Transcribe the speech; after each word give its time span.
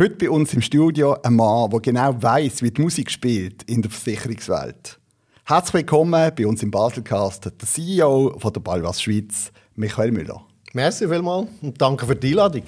Heute 0.00 0.14
bei 0.16 0.30
uns 0.30 0.54
im 0.54 0.62
Studio 0.62 1.14
ein 1.22 1.34
Mann, 1.34 1.68
der 1.68 1.80
genau 1.80 2.22
weiß, 2.22 2.62
wie 2.62 2.70
die 2.70 2.80
Musik 2.80 3.10
spielt 3.10 3.64
in 3.64 3.82
der 3.82 3.90
Versicherungswelt. 3.90 4.98
Herzlich 5.44 5.74
willkommen 5.74 6.32
bei 6.34 6.46
uns 6.46 6.62
im 6.62 6.70
Baselcast, 6.70 7.44
der 7.44 7.68
CEO 7.68 8.34
von 8.38 8.50
der 8.50 8.60
Balwas 8.60 9.02
Schweiz, 9.02 9.52
Michael 9.74 10.12
Müller. 10.12 10.42
Merci 10.72 11.06
vielmals 11.06 11.48
und 11.60 11.78
danke 11.78 12.06
für 12.06 12.16
die 12.16 12.28
Einladung. 12.28 12.62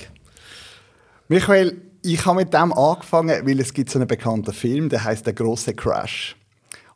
Michael, 1.29 1.81
ich 2.03 2.27
habe 2.27 2.37
mit 2.37 2.53
dem 2.53 2.71
angefangen, 2.71 3.47
weil 3.47 3.61
es 3.61 3.73
gibt 3.73 3.89
so 3.89 3.99
einen 3.99 4.09
bekannten 4.09 4.53
Film, 4.53 4.91
der 4.91 5.03
heißt 5.03 5.25
Der 5.25 5.33
große 5.33 5.73
Crash. 5.73 6.37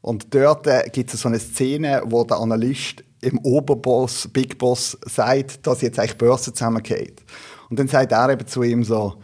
Und 0.03 0.35
dort 0.35 0.67
äh, 0.67 0.87
gibt 0.93 1.15
es 1.15 1.23
so 1.23 1.29
eine 1.29 1.39
Szene, 1.39 2.03
wo 2.05 2.25
der 2.25 2.37
Analyst 2.37 3.03
im 3.23 3.39
Oberboss, 3.39 4.29
Big 4.29 4.59
Boss, 4.59 4.99
sagt, 5.07 5.67
dass 5.67 5.81
jetzt 5.81 5.99
eigentlich 5.99 6.19
Börse 6.19 6.53
zusammengeht. 6.53 7.25
Und 7.71 7.79
dann 7.79 7.89
sagt 7.89 8.13
er 8.13 8.29
eben 8.29 8.47
zu 8.47 8.63
ihm 8.63 8.85
so, 8.85 9.15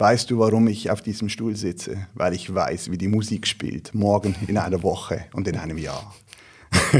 weißt 0.00 0.30
du, 0.30 0.38
warum 0.38 0.66
ich 0.66 0.90
auf 0.90 1.02
diesem 1.02 1.28
Stuhl 1.28 1.54
sitze? 1.56 2.06
Weil 2.14 2.32
ich 2.32 2.52
weiß, 2.52 2.90
wie 2.90 2.98
die 2.98 3.08
Musik 3.08 3.46
spielt, 3.46 3.94
morgen, 3.94 4.34
in 4.48 4.56
einer 4.56 4.82
Woche 4.82 5.26
und 5.34 5.46
in 5.46 5.56
einem 5.56 5.76
Jahr. 5.76 6.14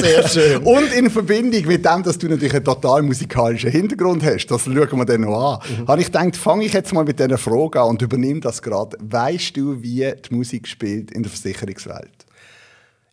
Sehr 0.00 0.28
schön. 0.28 0.62
Und 0.62 0.92
in 0.92 1.10
Verbindung 1.10 1.66
mit 1.66 1.84
dem, 1.84 2.02
dass 2.02 2.18
du 2.18 2.26
natürlich 2.26 2.54
einen 2.54 2.64
total 2.64 3.02
musikalischen 3.02 3.70
Hintergrund 3.70 4.24
hast, 4.24 4.46
das 4.46 4.64
schauen 4.64 4.98
wir 4.98 5.04
dann 5.04 5.20
noch 5.20 5.60
an, 5.60 5.82
mhm. 5.82 5.86
habe 5.86 6.00
ich 6.00 6.06
gedacht, 6.06 6.36
fange 6.36 6.64
ich 6.64 6.72
jetzt 6.72 6.92
mal 6.92 7.04
mit 7.04 7.20
dieser 7.20 7.38
Frage 7.38 7.80
an 7.80 7.90
und 7.90 8.02
übernehme 8.02 8.40
das 8.40 8.60
gerade. 8.60 8.96
Weißt 9.00 9.56
du, 9.56 9.80
wie 9.82 10.12
die 10.12 10.34
Musik 10.34 10.66
spielt 10.66 11.12
in 11.12 11.22
der 11.22 11.30
Versicherungswelt? 11.30 12.26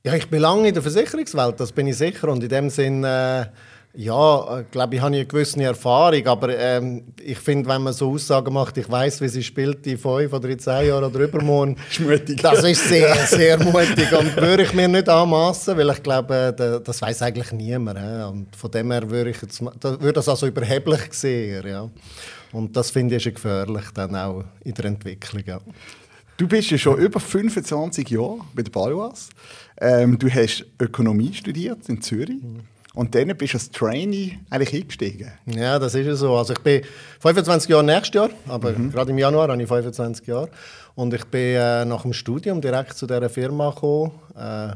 Ja, 0.04 0.16
ich 0.16 0.28
bin 0.30 0.40
lange 0.42 0.70
in 0.70 0.74
der 0.74 0.82
Versicherungswelt, 0.82 1.60
das 1.60 1.72
bin 1.72 1.88
ich 1.88 1.98
sicher. 1.98 2.30
Und 2.30 2.42
in 2.44 2.50
dem 2.50 2.70
Sinn... 2.70 3.04
Äh 3.04 3.46
ja, 3.94 4.62
ich 4.62 4.72
glaube, 4.72 4.96
ich 4.96 5.02
habe 5.02 5.16
eine 5.16 5.26
gewisse 5.26 5.62
Erfahrung, 5.62 6.26
aber 6.26 6.58
ähm, 6.58 7.04
ich 7.22 7.38
finde, 7.38 7.68
wenn 7.68 7.82
man 7.82 7.92
so 7.92 8.12
Aussagen 8.12 8.54
macht, 8.54 8.78
ich 8.78 8.90
weiß, 8.90 9.20
wie 9.20 9.28
sie 9.28 9.44
spielt 9.44 9.86
in 9.86 9.98
fünf 9.98 10.32
oder 10.32 10.48
in 10.48 10.60
zehn 10.60 10.88
Jahren 10.88 11.04
oder 11.04 11.20
übermorgen, 11.20 11.76
das 12.42 12.64
ist 12.64 12.88
sehr, 12.88 13.14
sehr 13.28 13.62
mutig 13.62 14.12
und 14.14 14.36
würde 14.38 14.64
ich 14.64 14.74
mir 14.74 14.88
nicht 14.88 15.10
anmassen, 15.10 15.78
weil 15.78 15.90
ich 15.90 16.02
glaube, 16.02 16.82
das 16.84 17.02
weiß 17.02 17.22
eigentlich 17.24 17.52
niemand. 17.52 18.00
Und 18.30 18.56
von 18.56 18.72
dem 18.72 18.92
her 18.92 19.10
würde 19.10 19.32
ich 19.32 19.42
jetzt, 19.42 19.62
würde 19.62 20.14
das 20.14 20.30
also 20.30 20.48
überheblich 20.48 21.12
sehen, 21.12 21.68
ja. 21.68 21.90
Und 22.54 22.76
das 22.76 22.92
finde 22.92 23.18
ich 23.18 23.24
gefährlich 23.24 23.86
dann 23.94 24.16
auch 24.16 24.44
in 24.64 24.74
der 24.74 24.86
Entwicklung. 24.86 25.44
Ja. 25.46 25.60
Du 26.38 26.48
bist 26.48 26.72
ja 26.72 26.78
schon 26.78 26.98
über 26.98 27.20
25 27.20 28.10
Jahre 28.10 28.40
bei 28.54 28.64
der 28.64 28.72
Balois. 28.72 29.30
Ähm, 29.80 30.18
du 30.18 30.30
hast 30.30 30.66
Ökonomie 30.80 31.34
studiert 31.34 31.88
in 31.90 32.02
Zürich. 32.02 32.42
Mhm. 32.42 32.62
Und 32.94 33.16
dann 33.16 33.28
bist 33.38 33.54
du 33.54 33.58
als 33.58 33.72
Trainee 33.72 34.40
eigentlich 34.50 34.74
eingestiegen. 34.74 35.32
Ja, 35.46 35.80
das 35.80 35.96
ist 35.96 36.20
so. 36.20 36.36
Also 36.36 36.54
ich 36.54 36.60
bin 36.60 36.82
25 37.22 37.70
Jahre 37.70 37.84
nächstes 37.84 38.14
Jahr, 38.14 38.30
aber 38.48 38.72
mhm. 38.72 38.92
gerade 38.92 39.12
im 39.12 39.18
Januar 39.18 39.48
habe 39.48 39.62
ich 39.62 39.68
25 39.68 40.28
Jahre. 40.28 40.50
Und 40.96 41.14
ich 41.14 41.24
bin 41.26 41.56
äh, 41.56 41.86
nach 41.86 42.02
dem 42.02 42.12
Studium 42.12 42.60
direkt 42.60 42.98
zu 42.98 43.08
dieser 43.08 43.30
Firma 43.30 43.70
gekommen. 43.70 44.12
Äh, 44.36 44.76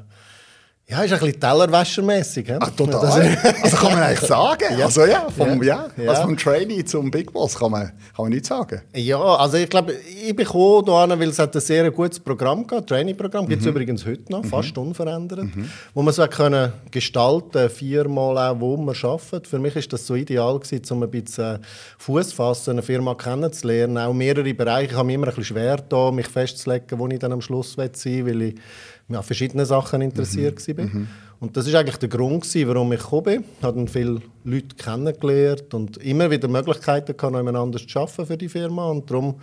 ja, 0.87 1.01
ist 1.01 1.13
ein 1.13 1.19
bisschen 1.19 1.39
tellerwäschermässig. 1.39 2.51
Ah, 2.51 2.69
total. 2.69 3.03
also 3.63 3.77
kann 3.77 3.93
man 3.93 4.03
eigentlich 4.03 4.19
sagen. 4.19 4.77
ja. 4.77 4.85
Also 4.85 5.05
ja, 5.05 5.27
vom, 5.35 5.63
ja. 5.63 5.87
ja. 5.97 6.09
Also 6.11 6.21
vom 6.21 6.37
Trainee 6.37 6.85
zum 6.85 7.09
Big 7.09 7.33
Boss 7.33 7.57
kann 7.57 7.71
man, 7.71 7.87
kann 7.87 8.25
man 8.25 8.29
nicht 8.29 8.45
sagen. 8.45 8.81
Ja, 8.93 9.19
also 9.19 9.57
ich 9.57 9.67
glaube, 9.67 9.93
ich 9.93 10.35
bin 10.35 10.45
gekommen, 10.45 10.85
weil 10.87 11.29
es 11.29 11.39
hat 11.39 11.55
ein 11.55 11.61
sehr 11.61 11.89
gutes 11.89 12.19
Programm 12.19 12.67
gab, 12.67 12.85
Trainee-Programm, 12.85 13.47
gibt 13.47 13.61
es 13.61 13.65
mhm. 13.65 13.71
übrigens 13.71 14.05
heute 14.05 14.31
noch, 14.31 14.43
mhm. 14.43 14.47
fast 14.47 14.77
unverändert, 14.77 15.55
mhm. 15.55 15.67
wo 15.95 16.03
man 16.03 16.13
so 16.13 16.27
können 16.27 16.71
gestalten 16.91 17.67
viermal 17.71 18.37
auch, 18.37 18.59
wo 18.59 18.77
man 18.77 18.95
arbeitet. 18.95 19.47
Für 19.47 19.57
mich 19.57 19.75
ist 19.75 19.91
das 19.91 20.05
so 20.05 20.13
ideal 20.13 20.59
gewesen, 20.59 20.83
um 20.91 21.01
ein 21.01 21.09
bisschen 21.09 21.65
Fuß 21.97 22.31
fassen, 22.31 22.71
eine 22.71 22.83
Firma 22.83 23.15
kennenzulernen, 23.15 23.97
auch 23.97 24.13
mehrere 24.13 24.53
Bereiche. 24.53 24.91
Ich 24.91 24.97
habe 24.97 25.07
mir 25.07 25.13
immer 25.13 25.29
ein 25.29 25.33
bisschen 25.33 25.45
schwer 25.45 25.77
da, 25.77 26.11
mich 26.11 26.27
festzulegen, 26.27 26.99
wo 26.99 27.07
ich 27.07 27.17
dann 27.17 27.31
am 27.31 27.41
Schluss 27.41 27.73
sein 27.73 27.89
will, 28.03 28.25
weil 28.27 28.41
ich 28.43 28.55
mich 29.04 29.04
an 29.09 29.23
verschiedenen 29.23 29.65
Sachen 29.65 30.01
interessiert 30.01 30.55
mhm. 30.55 30.77
war. 30.77 30.85
Mhm. 30.85 31.07
Und 31.39 31.57
das 31.57 31.71
war 31.71 31.79
eigentlich 31.79 31.97
der 31.97 32.09
Grund, 32.09 32.45
warum 32.67 32.93
ich 32.93 32.99
gekommen 32.99 33.23
bin. 33.23 33.43
Ich 33.59 33.63
habe 33.63 33.87
viele 33.87 34.21
Leute 34.43 34.75
kennengelernt 34.75 35.73
und 35.73 35.97
immer 35.97 36.31
wieder 36.31 36.47
Möglichkeiten 36.47 37.15
gehabt, 37.15 37.33
noch 37.33 37.61
anders 37.61 37.85
zu 37.85 37.99
arbeiten 37.99 38.25
für 38.25 38.37
die 38.37 38.49
Firma. 38.49 38.89
Und 38.89 39.09
darum 39.09 39.35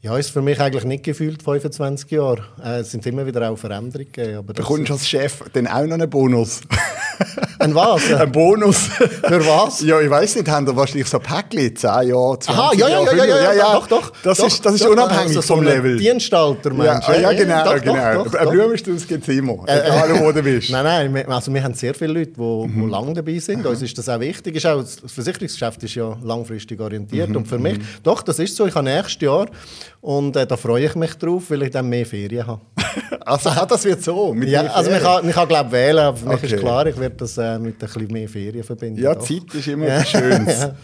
ja, 0.00 0.16
ist 0.16 0.30
für 0.30 0.42
mich 0.42 0.60
eigentlich 0.60 0.84
nicht 0.84 1.02
gefühlt 1.02 1.42
25 1.42 2.10
Jahre. 2.10 2.44
Äh, 2.62 2.80
es 2.80 2.92
sind 2.92 3.04
immer 3.06 3.26
wieder 3.26 3.50
auch 3.50 3.56
Veränderungen. 3.56 4.36
Aber 4.36 4.52
Bekommst 4.52 4.88
du 4.88 4.92
als 4.92 5.08
Chef 5.08 5.42
dann 5.52 5.66
auch 5.66 5.84
noch 5.84 5.94
einen 5.94 6.08
Bonus? 6.08 6.60
Ein 7.58 7.74
was? 7.74 8.12
Ein 8.20 8.30
Bonus. 8.30 8.78
Für 8.78 9.44
was? 9.44 9.80
Ja, 9.82 10.00
ich 10.00 10.08
weiß 10.08 10.36
nicht, 10.36 10.48
haben 10.48 10.66
da 10.66 10.76
wahrscheinlich 10.76 11.08
so 11.08 11.18
Päckchen, 11.18 11.74
10 11.74 11.90
Jahre, 12.08 12.38
20 12.38 12.48
Aha, 12.48 12.70
ja, 12.76 12.88
ja, 12.88 13.02
ja, 13.02 13.12
ja, 13.12 13.24
ja, 13.24 13.52
ja, 13.52 13.72
doch, 13.74 13.86
doch. 13.88 14.12
Das 14.22 14.38
doch, 14.38 14.46
ist, 14.46 14.64
das 14.64 14.74
ist 14.74 14.84
doch, 14.84 14.90
unabhängig 14.90 15.36
also 15.36 15.42
vom 15.42 15.64
so 15.64 15.70
Level. 15.70 15.96
Dienstalter, 15.96 16.72
meinst 16.72 17.08
du? 17.08 17.12
Ja, 17.12 17.18
ja, 17.18 17.32
genau, 17.32 17.64
doch, 17.64 17.82
genau. 17.82 18.24
Doch, 18.24 18.32
doch, 18.32 18.50
Blumenstrauß 18.50 19.06
gibt 19.08 19.28
es 19.28 19.36
immer, 19.36 19.64
äh, 19.66 19.80
egal 19.80 20.20
wo 20.20 20.30
du 20.30 20.42
bist. 20.42 20.70
Nein, 20.70 21.12
nein, 21.12 21.26
also 21.28 21.52
wir 21.52 21.62
haben 21.62 21.74
sehr 21.74 21.94
viele 21.94 22.12
Leute, 22.12 22.32
die, 22.36 22.40
mhm. 22.40 22.88
lange 22.88 23.14
dabei 23.14 23.38
sind. 23.38 23.66
Uns 23.66 23.82
ist 23.82 23.98
das 23.98 24.08
auch 24.08 24.20
wichtig. 24.20 24.54
Ist 24.54 24.66
auch, 24.66 24.80
das 24.80 25.00
Versicherungsgeschäft 25.06 25.82
ist 25.82 25.96
ja 25.96 26.16
langfristig 26.22 26.80
orientiert. 26.80 27.30
Mhm. 27.30 27.36
Und 27.36 27.48
für 27.48 27.58
mich, 27.58 27.78
mhm. 27.78 27.84
doch, 28.04 28.22
das 28.22 28.38
ist 28.38 28.54
so. 28.54 28.66
Ich 28.66 28.74
habe 28.74 28.84
nächstes 28.84 29.20
Jahr 29.20 29.46
und 30.00 30.36
äh, 30.36 30.46
da 30.46 30.56
freue 30.56 30.86
ich 30.86 30.94
mich 30.94 31.14
drauf, 31.14 31.50
weil 31.50 31.62
ich 31.62 31.70
dann 31.70 31.88
mehr 31.88 32.06
Ferien 32.06 32.46
habe. 32.46 32.60
also 33.20 33.50
das 33.66 33.84
wird 33.84 34.02
so? 34.02 34.34
ja, 34.46 34.62
also 34.62 34.90
man 34.90 35.00
kann, 35.00 35.24
man 35.24 35.34
kann 35.34 35.48
glaube 35.48 35.72
wählen, 35.72 35.98
aber 35.98 36.16
für 36.16 36.28
mich 36.28 36.36
okay. 36.36 36.54
ist 36.54 36.60
klar, 36.60 36.86
ich 36.86 36.98
werde 36.98 37.16
das 37.16 37.38
äh, 37.38 37.58
mit 37.58 37.74
ein 37.74 37.78
bisschen 37.78 38.06
mehr 38.08 38.28
Ferien 38.28 38.64
verbinden. 38.64 39.02
Ja, 39.02 39.14
doch. 39.14 39.26
Zeit 39.26 39.54
ist 39.54 39.66
immer 39.68 39.86
etwas 39.86 40.10
Schönes. 40.10 40.60
ja. 40.60 40.76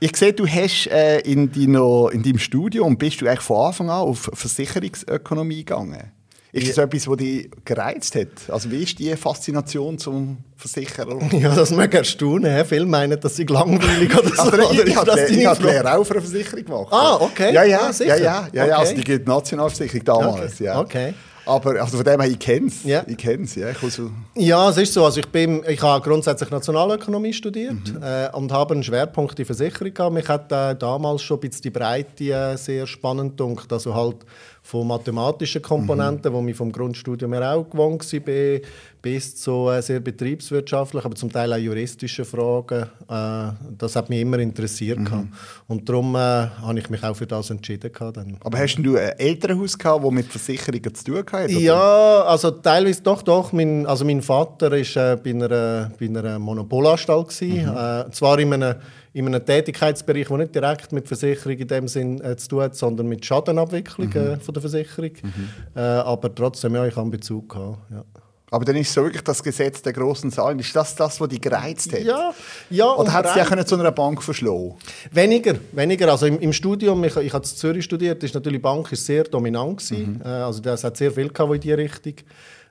Ich 0.00 0.16
sehe, 0.16 0.32
du 0.32 0.46
hast 0.46 0.86
äh, 0.88 1.18
in, 1.20 1.50
deiner, 1.50 2.10
in 2.12 2.22
deinem 2.22 2.38
Studium, 2.38 2.96
bist 2.96 3.20
du 3.20 3.26
eigentlich 3.26 3.40
von 3.40 3.66
Anfang 3.66 3.90
an 3.90 4.02
auf 4.02 4.30
Versicherungsökonomie 4.32 5.64
gegangen? 5.64 6.12
Ist 6.52 6.68
das 6.68 6.78
etwas, 6.78 7.06
was 7.06 7.16
dich 7.18 7.50
gereizt 7.64 8.14
hat? 8.14 8.28
Also 8.48 8.70
wie 8.70 8.82
ist 8.82 8.98
die 8.98 9.14
Faszination 9.16 9.98
zum 9.98 10.38
Versicherer? 10.56 11.18
Ja, 11.32 11.54
das 11.54 11.70
mag 11.70 11.92
erstaunen. 11.92 12.64
Viele 12.64 12.86
meinen, 12.86 13.20
dass 13.20 13.38
ich 13.38 13.48
langweilig 13.48 14.16
oder 14.16 14.34
so. 14.34 14.42
Also, 14.42 14.72
ich, 14.72 14.84
ich, 14.86 14.96
habe 14.96 15.12
habe 15.12 15.62
Lehre 15.62 15.96
auch 15.96 16.04
für 16.04 16.14
eine 16.14 16.22
Versicherung 16.22 16.64
gemacht. 16.64 16.88
Ah, 16.90 17.16
okay. 17.20 17.52
Ja, 17.52 17.64
ja, 17.64 17.80
ah, 17.80 17.92
ja, 17.98 18.16
ja, 18.16 18.48
ja, 18.52 18.66
ja, 18.66 18.78
also 18.78 18.94
die 18.94 19.18
Nationalversicherung 19.18 20.04
damals. 20.04 20.54
Okay. 20.54 20.64
Ja. 20.64 20.80
okay. 20.80 21.14
Aber 21.48 21.80
also 21.80 21.96
von 21.96 22.04
dem 22.04 22.20
her, 22.20 22.30
ich 22.30 22.38
kenne 22.38 22.66
es. 22.66 22.84
Ja. 22.84 23.02
Ich 23.06 23.16
kenn's, 23.16 23.54
ja. 23.54 23.70
Ich 23.70 23.78
so 23.78 24.10
ja, 24.34 24.68
es 24.68 24.76
ist 24.76 24.92
so. 24.92 25.04
Also 25.04 25.20
ich, 25.20 25.28
bin, 25.28 25.64
ich 25.66 25.80
habe 25.80 26.06
grundsätzlich 26.06 26.50
Nationalökonomie 26.50 27.32
studiert 27.32 27.94
mhm. 27.94 28.02
äh, 28.02 28.28
und 28.32 28.52
habe 28.52 28.74
einen 28.74 28.82
Schwerpunkt 28.82 29.38
in 29.38 29.46
Versicherung 29.46 29.94
gehabt. 29.94 30.12
Mich 30.12 30.28
hat 30.28 30.52
äh, 30.52 30.76
damals 30.76 31.22
schon 31.22 31.38
ein 31.38 31.40
bisschen 31.40 31.62
die 31.62 31.70
Breite 31.70 32.24
äh, 32.24 32.56
sehr 32.56 32.86
spannend 32.86 33.38
gedacht. 33.38 33.72
Also 33.72 33.94
halt 33.94 34.18
von 34.68 34.86
mathematischen 34.86 35.62
Komponenten, 35.62 36.30
mhm. 36.30 36.36
wo 36.36 36.46
ich 36.46 36.54
vom 36.54 36.70
Grundstudium 36.70 37.32
her 37.32 37.54
auch 37.54 37.70
gewohnt 37.70 38.12
war, 38.12 38.60
bis 39.00 39.34
zu 39.36 39.70
äh, 39.70 39.80
sehr 39.80 40.00
betriebswirtschaftlichen, 40.00 41.06
aber 41.06 41.14
zum 41.14 41.32
Teil 41.32 41.54
auch 41.54 41.56
juristischen 41.56 42.26
Fragen. 42.26 42.82
Äh, 43.08 43.52
das 43.78 43.96
hat 43.96 44.10
mich 44.10 44.20
immer 44.20 44.38
interessiert. 44.40 44.98
Mhm. 44.98 45.32
Und 45.68 45.88
darum 45.88 46.14
äh, 46.16 46.18
habe 46.18 46.78
ich 46.78 46.90
mich 46.90 47.02
auch 47.02 47.16
für 47.16 47.26
das 47.26 47.48
entschieden. 47.48 47.90
Dann. 48.12 48.36
Aber 48.40 48.58
hast 48.58 48.76
du 48.76 48.96
ein 48.96 49.18
Elternhaus 49.18 49.78
gehabt, 49.78 50.04
das 50.04 50.10
mit 50.12 50.26
Versicherungen 50.26 50.94
zu 50.94 51.04
tun 51.04 51.24
hatte? 51.32 51.50
Ja, 51.50 52.24
also 52.24 52.50
teilweise 52.50 53.02
doch, 53.02 53.22
doch. 53.22 53.52
Mein, 53.52 53.86
also 53.86 54.04
mein 54.04 54.20
Vater 54.20 54.70
war 54.70 54.76
äh, 54.76 55.16
bei, 55.16 55.30
einer, 55.30 55.90
bei 55.98 56.06
einer 56.08 56.38
Monopolanstalt. 56.38 57.40
Mhm. 57.40 57.68
Äh, 57.74 58.10
zwar 58.10 58.38
in 58.38 58.52
einem 58.52 58.74
in 59.12 59.26
einem 59.26 59.44
Tätigkeitsbereich, 59.44 60.28
der 60.28 60.36
nicht 60.38 60.54
direkt 60.54 60.92
mit 60.92 61.08
Versicherung 61.08 61.56
in 61.56 61.68
dem 61.68 61.88
Sinn 61.88 62.20
äh, 62.20 62.36
zu 62.36 62.48
tun 62.48 62.62
hat, 62.62 62.76
sondern 62.76 63.08
mit 63.08 63.24
Schadenabwicklung 63.24 64.08
mhm. 64.08 64.16
äh, 64.16 64.36
von 64.38 64.54
der 64.54 64.60
Versicherung. 64.60 65.10
Mhm. 65.22 65.48
Äh, 65.74 65.80
aber 65.80 66.34
trotzdem, 66.34 66.74
ja, 66.74 66.86
ich 66.86 66.92
habe 66.92 67.02
einen 67.02 67.10
Bezug 67.10 67.48
gehabt. 67.48 67.78
Ja. 67.90 68.04
Aber 68.50 68.64
dann 68.64 68.76
ist 68.76 68.92
so 68.92 69.02
wirklich 69.02 69.22
das 69.22 69.42
Gesetz 69.42 69.82
der 69.82 69.92
großen 69.92 70.30
Zahlen. 70.32 70.58
Ist 70.58 70.74
das 70.74 70.94
das, 70.94 71.20
was 71.20 71.28
dich 71.28 71.40
gereizt 71.40 71.92
hat? 71.92 72.00
Ja, 72.00 72.32
ja. 72.70 72.94
Oder 72.94 73.12
hat 73.12 73.26
es 73.26 73.34
dich 73.34 73.66
zu 73.66 73.74
einer 73.74 73.92
Bank 73.92 74.22
verschlagen? 74.22 74.74
Weniger, 75.10 75.54
weniger. 75.72 76.10
Also 76.10 76.26
im, 76.26 76.38
im 76.40 76.52
Studium, 76.52 77.04
ich, 77.04 77.16
ich 77.16 77.32
habe 77.32 77.44
in 77.44 77.56
Zürich 77.56 77.84
studiert, 77.84 78.22
ist 78.22 78.34
natürlich 78.34 78.58
die 78.58 78.62
Bank 78.62 78.90
ist 78.90 79.04
sehr 79.04 79.24
dominant 79.24 79.78
gewesen. 79.78 80.14
Mhm. 80.14 80.22
Äh, 80.24 80.28
also 80.28 80.60
das 80.60 80.82
hat 80.82 80.96
sehr 80.96 81.12
viel 81.12 81.28
gehabt, 81.28 81.54
in 81.54 81.60
diese 81.60 81.76
Richtung 81.76 82.14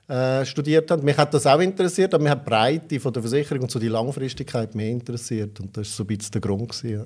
äh, 0.08 0.44
studiert 0.44 0.90
haben. 0.90 1.04
Mich 1.04 1.16
hat 1.16 1.34
das 1.34 1.46
auch 1.46 1.60
interessiert, 1.60 2.14
aber 2.14 2.22
mich 2.22 2.32
hat 2.32 2.40
die 2.40 2.48
Breite 2.50 3.00
von 3.00 3.12
der 3.12 3.22
Versicherung 3.22 3.62
und 3.62 3.70
so 3.70 3.78
die 3.78 3.88
Langfristigkeit 3.88 4.74
mehr 4.74 4.88
interessiert. 4.88 5.60
Und 5.60 5.76
das 5.76 5.88
war 5.88 5.96
so 5.96 6.02
ein 6.04 6.06
bisschen 6.06 6.32
der 6.32 6.40
Grund. 6.40 6.68
Gewesen, 6.68 6.90
ja. 6.90 7.04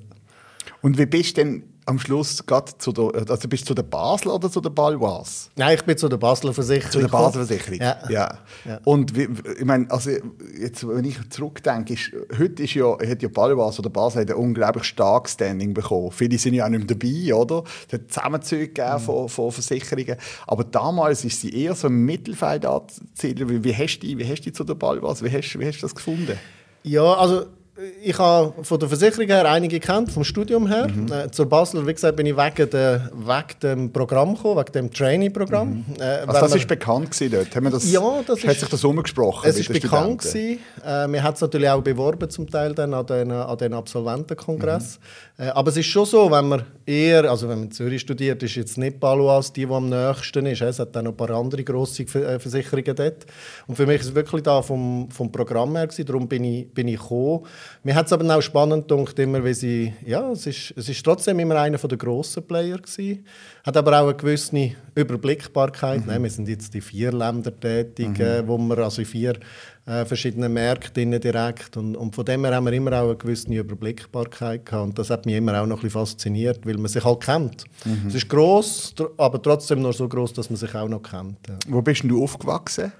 Und 0.81 0.97
wie 0.97 1.05
bist 1.05 1.37
du 1.37 1.41
denn 1.41 1.63
am 1.85 1.99
Schluss 1.99 2.45
gerade 2.45 2.77
zu 2.77 2.91
der, 2.91 3.29
also 3.29 3.47
bist 3.47 3.63
du 3.63 3.67
zu 3.67 3.73
der 3.73 3.83
Basel 3.83 4.29
oder 4.29 4.49
zu 4.49 4.61
der 4.61 4.69
Baloise? 4.69 5.49
Nein, 5.55 5.75
ich 5.75 5.83
bin 5.83 5.97
zu 5.97 6.07
der 6.07 6.17
Basler 6.17 6.53
Versicherung. 6.53 6.91
Zu 6.91 6.99
der 6.99 7.07
Basler 7.07 7.45
Versicherung, 7.45 7.79
ja. 7.79 7.97
ja. 8.09 8.37
ja. 8.65 8.79
Und 8.83 9.15
wie, 9.15 9.27
ich 9.59 9.65
meine, 9.65 9.89
also 9.91 10.09
jetzt, 10.09 10.87
wenn 10.87 11.05
ich 11.05 11.17
zurückdenke, 11.29 11.93
ist, 11.93 12.11
heute 12.37 12.63
ist 12.63 12.73
ja, 12.73 12.97
hat 12.97 13.21
ja 13.21 13.29
Baloise 13.29 13.79
oder 13.79 13.89
Basel 13.89 14.21
hat 14.21 14.31
ein 14.31 14.37
unglaublich 14.37 14.85
starkes 14.85 15.33
Standing 15.33 15.73
bekommen. 15.73 16.11
Viele 16.11 16.37
sind 16.37 16.53
ja 16.53 16.65
auch 16.65 16.69
nicht 16.69 16.87
mehr 16.87 16.95
dabei, 16.95 17.33
oder? 17.33 17.63
Es 17.87 17.93
hat 17.93 18.11
Zusammenzüge 18.11 18.83
mhm. 18.83 18.99
von, 18.99 19.29
von 19.29 19.51
Versicherungen. 19.51 20.17
Aber 20.47 20.63
damals 20.63 21.25
ist 21.25 21.41
sie 21.41 21.53
eher 21.53 21.75
so 21.75 21.87
im 21.87 22.05
Mittelfeld 22.05 22.65
anzusiedeln. 22.65 23.49
Wie, 23.49 23.63
wie, 23.63 23.75
hast 23.75 23.99
du, 23.99 24.07
wie 24.07 24.29
hast 24.29 24.45
du 24.45 24.53
zu 24.53 24.63
der 24.63 24.75
Baloise, 24.75 25.25
wie 25.25 25.31
hast, 25.31 25.59
wie 25.59 25.65
hast 25.65 25.77
du 25.79 25.81
das 25.81 25.95
gefunden? 25.95 26.37
Ja, 26.83 27.13
also 27.13 27.45
ich 28.03 28.17
habe 28.19 28.53
von 28.63 28.79
der 28.79 28.87
Versicherung 28.87 29.25
her 29.27 29.49
einige 29.49 29.79
kennt, 29.79 30.11
vom 30.11 30.23
Studium 30.23 30.67
her. 30.67 30.87
Mhm. 30.87 31.11
Äh, 31.11 31.31
zur 31.31 31.47
Basel, 31.47 31.85
wie 31.87 31.93
gesagt, 31.93 32.15
bin 32.15 32.27
ich 32.27 32.37
wegen, 32.37 32.69
der, 32.69 33.09
wegen 33.13 33.59
dem 33.63 33.91
Programm 33.91 34.35
gekommen, 34.35 34.57
wegen 34.59 34.71
dem 34.73 34.91
Trainee-Programm. 34.91 35.83
Mhm. 35.87 35.95
Äh, 35.99 36.03
also 36.03 36.41
das 36.41 36.55
war 36.55 36.67
bekannt 36.67 37.11
gewesen 37.11 37.31
dort? 37.31 37.55
Haben 37.55 37.63
wir 37.63 37.71
das, 37.71 37.91
ja, 37.91 38.21
das 38.27 38.43
hat 38.43 38.51
ist, 38.51 38.59
sich 38.59 38.69
das 38.69 38.83
umgesprochen? 38.83 39.49
Es 39.49 39.57
ist 39.57 39.73
bekannt 39.73 40.21
gewesen. 40.21 40.59
Äh, 40.85 41.07
wir 41.07 41.23
haben 41.23 41.33
es 41.33 41.41
natürlich 41.41 41.69
auch 41.69 41.81
beworben 41.81 42.29
zum 42.29 42.47
Teil 42.47 42.75
dann 42.75 42.93
an 42.93 43.07
den, 43.07 43.31
an 43.31 43.57
den 43.57 43.73
Absolventenkongress. 43.73 44.99
Mhm. 44.99 45.45
Äh, 45.45 45.49
aber 45.49 45.71
es 45.71 45.77
ist 45.77 45.87
schon 45.87 46.05
so, 46.05 46.29
wenn 46.29 46.47
man 46.47 46.63
eher, 46.85 47.29
also 47.29 47.49
wenn 47.49 47.57
man 47.57 47.67
in 47.67 47.71
Zürich 47.71 48.01
studiert, 48.01 48.43
ist 48.43 48.53
jetzt 48.53 48.77
nicht 48.77 48.99
Paloas 48.99 49.51
die, 49.51 49.65
die 49.65 49.73
am 49.73 49.89
nächsten 49.89 50.45
ist. 50.45 50.61
Es 50.61 50.77
hat 50.77 50.95
dann 50.95 51.05
noch 51.05 51.13
ein 51.13 51.17
paar 51.17 51.31
andere 51.31 51.63
grosse 51.63 52.03
äh, 52.03 52.37
Versicherungen 52.37 52.95
dort. 52.95 53.25
Und 53.65 53.75
für 53.75 53.87
mich 53.87 54.01
ist 54.01 54.09
es 54.09 54.15
wirklich 54.15 54.43
da 54.43 54.61
vom, 54.61 55.09
vom 55.09 55.31
Programm 55.31 55.75
her 55.75 55.87
gewesen, 55.87 56.05
darum 56.05 56.27
bin 56.27 56.43
ich, 56.43 56.71
bin 56.71 56.87
ich 56.87 56.99
gekommen. 56.99 57.47
Mir 57.83 57.95
hat 57.95 58.05
es 58.05 58.13
aber 58.13 58.35
auch 58.35 58.41
spannend 58.41 58.87
gedacht, 58.87 59.17
immer, 59.19 59.43
wie 59.43 59.53
sie, 59.53 59.93
ja, 60.05 60.31
es 60.31 60.47
ist, 60.47 60.73
es 60.77 60.89
ist 60.89 61.03
trotzdem 61.03 61.39
immer 61.39 61.55
einer 61.55 61.77
der 61.77 61.97
grossen 61.97 62.43
Player 62.43 62.77
gewesen. 62.77 63.25
Hat 63.63 63.77
aber 63.77 63.99
auch 63.99 64.07
eine 64.07 64.15
gewisse 64.15 64.71
Überblickbarkeit. 64.95 66.01
Mhm. 66.01 66.07
Nein, 66.07 66.23
wir 66.23 66.29
sind 66.29 66.47
jetzt 66.47 66.73
in 66.75 66.81
vier 66.81 67.11
Ländern 67.11 67.59
tätig, 67.59 68.17
mhm. 68.17 68.21
äh, 68.21 68.47
wo 68.47 68.57
wir 68.57 68.77
also 68.79 69.01
in 69.01 69.07
vier 69.07 69.33
äh, 69.85 70.05
verschiedenen 70.05 70.53
Märkten 70.53 71.19
direkt 71.19 71.75
und, 71.75 71.95
und 71.97 72.15
von 72.15 72.23
dem 72.23 72.45
her 72.45 72.55
haben 72.55 72.65
wir 72.65 72.73
immer 72.73 72.93
auch 72.93 73.09
eine 73.09 73.15
gewisse 73.17 73.53
Überblickbarkeit 73.53 74.65
gehabt 74.65 74.83
und 74.83 74.99
das 74.99 75.09
hat 75.09 75.25
mich 75.25 75.35
immer 75.35 75.61
auch 75.61 75.65
noch 75.65 75.77
ein 75.77 75.81
bisschen 75.81 75.99
fasziniert, 75.99 76.65
weil 76.65 76.77
man 76.77 76.87
sich 76.87 77.03
halt 77.03 77.19
kennt. 77.21 77.65
Mhm. 77.83 78.07
Es 78.07 78.15
ist 78.15 78.29
groß, 78.29 78.95
aber 79.17 79.41
trotzdem 79.41 79.81
noch 79.81 79.93
so 79.93 80.07
groß, 80.07 80.33
dass 80.33 80.49
man 80.49 80.57
sich 80.57 80.73
auch 80.73 80.87
noch 80.87 81.01
kennt. 81.01 81.37
Ja. 81.47 81.57
Wo 81.67 81.81
bist 81.81 82.03
du 82.05 82.23
aufgewachsen? 82.23 82.93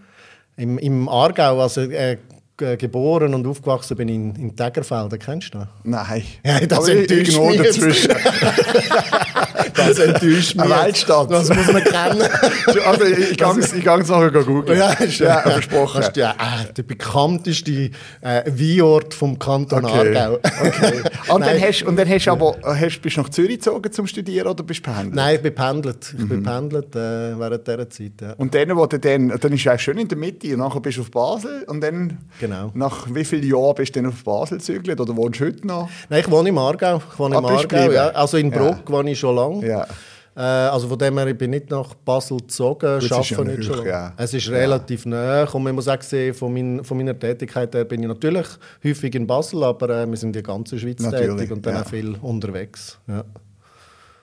Im, 0.57 0.77
Im 0.77 1.09
Aargau, 1.09 1.61
also 1.61 1.81
äh, 1.81 2.17
geboren 2.57 3.33
und 3.33 3.47
aufgewachsen 3.47 3.97
bin 3.97 4.09
in, 4.09 4.35
in 4.35 4.55
Tägerfelden. 4.55 5.19
Kennst 5.19 5.53
du 5.53 5.59
das? 5.59 5.67
Nein. 5.83 6.23
Ja, 6.45 6.59
das 6.65 6.87
enttäuscht 6.87 7.39
mich 7.39 7.57
dazwischen. 7.57 8.11
das 9.75 9.99
enttäuscht 9.99 10.55
mich. 10.55 10.63
Eine 10.63 10.83
Weltstadt. 10.85 11.31
Das 11.31 11.49
muss 11.49 11.71
man 11.71 11.83
kennen. 11.83 12.21
also, 12.85 13.05
ich 13.05 13.37
gehe 13.37 13.99
es 13.99 14.09
nachher 14.09 14.31
googeln. 14.31 14.77
Ja, 14.77 14.93
ist 14.93 15.19
ja, 15.19 15.27
ja 15.27 15.51
versprochen. 15.51 15.97
Das 15.97 16.09
ist 16.09 16.17
ja 16.17 16.31
äh, 16.31 16.73
der 16.73 16.83
bekannteste 16.83 17.89
äh, 18.21 18.43
Weinort 18.45 19.13
vom 19.13 19.37
Kanton 19.39 19.85
okay. 19.85 20.15
Aargau. 20.15 20.35
okay. 20.35 21.01
Und, 21.33 21.41
dann 21.41 21.59
hast, 21.59 21.83
und 21.83 21.95
dann 21.97 22.09
hast 22.09 22.25
du 22.25 22.31
aber, 22.31 22.55
hast, 22.63 23.01
bist 23.01 23.17
du 23.17 23.21
nach 23.21 23.29
Zürich 23.29 23.57
gezogen 23.57 23.91
zum 23.91 24.07
Studieren 24.07 24.47
oder 24.47 24.63
bist 24.63 24.85
du 24.85 24.91
pendelt? 24.91 25.15
Nein, 25.15 25.35
ich 25.35 25.41
bin 25.41 25.55
pendelt. 25.55 26.13
Ich 26.13 26.23
mhm. 26.23 26.29
bin 26.29 26.43
pendelt 26.43 26.95
äh, 26.95 27.39
während 27.39 27.67
dieser 27.67 27.89
Zeit. 27.89 28.11
Ja. 28.21 28.33
Und 28.33 28.53
dann, 28.53 28.75
wo 28.75 28.85
du 28.85 28.99
dann, 28.99 29.29
dann 29.29 29.53
ist 29.53 29.65
es 29.65 29.81
schön 29.81 29.97
in 29.97 30.07
der 30.07 30.17
Mitte 30.17 30.53
und 30.53 30.59
nachher 30.59 30.81
bist 30.81 30.97
du 30.97 31.01
auf 31.01 31.11
Basel 31.11 31.63
und 31.67 31.81
dann... 31.81 32.19
Genau. 32.39 32.71
Nach 32.73 33.07
wie 33.13 33.23
vielen 33.23 33.47
Jahren 33.47 33.75
bist 33.75 33.95
du 33.95 34.01
denn 34.01 34.09
auf 34.09 34.23
Basel 34.23 34.57
gezügelt 34.57 34.99
oder 34.99 35.15
wohnst 35.15 35.39
du 35.39 35.45
heute 35.45 35.65
noch? 35.65 35.89
Nein, 36.09 36.19
ich 36.19 36.29
wohne 36.29 36.49
im 36.49 36.57
Aargau. 36.57 37.01
Ich 37.11 37.19
wohne 37.19 37.35
ah, 37.35 37.39
im 37.39 37.45
Aargau 37.45 37.91
ja. 37.91 38.09
Also 38.09 38.37
in 38.37 38.51
Bruck 38.51 38.83
ja. 38.85 38.89
wohne 38.89 39.11
ich 39.11 39.19
schon 39.19 39.35
lange. 39.35 39.62
Ja. 39.65 39.87
Äh, 40.35 40.39
also 40.41 40.87
von 40.87 40.97
dem 40.97 41.17
her, 41.17 41.27
ich 41.27 41.37
bin 41.37 41.51
nicht 41.51 41.69
nach 41.69 41.93
Basel 41.93 42.37
gezogen, 42.37 42.85
arbeite 42.87 43.05
ja 43.07 43.43
nicht 43.43 43.63
schon 43.65 43.85
ja. 43.85 44.13
Es 44.17 44.33
ist 44.33 44.49
relativ 44.49 45.05
ja. 45.05 45.11
nah 45.11 45.43
und 45.43 45.63
man 45.63 45.75
muss 45.75 45.87
auch 45.87 46.01
sehen, 46.01 46.33
von, 46.33 46.51
mein, 46.51 46.83
von 46.83 46.97
meiner 46.97 47.17
Tätigkeit 47.17 47.73
her 47.75 47.85
bin 47.85 48.01
ich 48.01 48.07
natürlich 48.07 48.47
häufig 48.83 49.13
in 49.13 49.27
Basel, 49.27 49.63
aber 49.63 49.89
äh, 49.89 50.07
wir 50.07 50.17
sind 50.17 50.29
in 50.29 50.33
der 50.33 50.43
ganzen 50.43 50.79
Schweiz 50.79 51.01
natürlich, 51.01 51.35
tätig 51.35 51.51
und 51.51 51.65
dann 51.65 51.77
auch 51.77 51.87
viel 51.89 52.15
unterwegs. 52.21 52.97
Ja. 53.07 53.23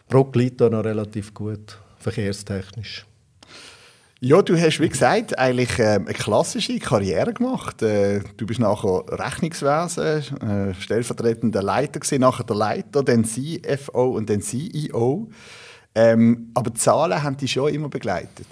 Bruck 0.08 0.34
liegt 0.34 0.60
da 0.60 0.68
noch 0.68 0.84
relativ 0.84 1.32
gut, 1.32 1.78
verkehrstechnisch. 1.98 3.06
Ja, 4.22 4.42
du 4.42 4.54
hast, 4.60 4.80
wie 4.80 4.88
gesagt, 4.90 5.38
eigentlich 5.38 5.78
äh, 5.78 5.94
eine 5.94 6.04
klassische 6.04 6.78
Karriere 6.78 7.32
gemacht. 7.32 7.80
Äh, 7.80 8.20
du 8.36 8.44
bist 8.44 8.60
nachher 8.60 9.02
Rechnungswesen, 9.08 10.40
äh, 10.42 10.74
stellvertretender 10.74 11.62
Leiter 11.62 12.00
gewesen, 12.00 12.20
nachher 12.20 12.44
der 12.44 12.56
Leiter, 12.56 13.02
dann 13.02 13.24
CFO 13.24 14.10
und 14.18 14.28
dann 14.28 14.42
CEO. 14.42 15.30
Ähm, 15.94 16.50
aber 16.52 16.74
Zahlen 16.74 17.22
haben 17.22 17.38
dich 17.38 17.52
schon 17.52 17.72
immer 17.72 17.88
begleitet. 17.88 18.46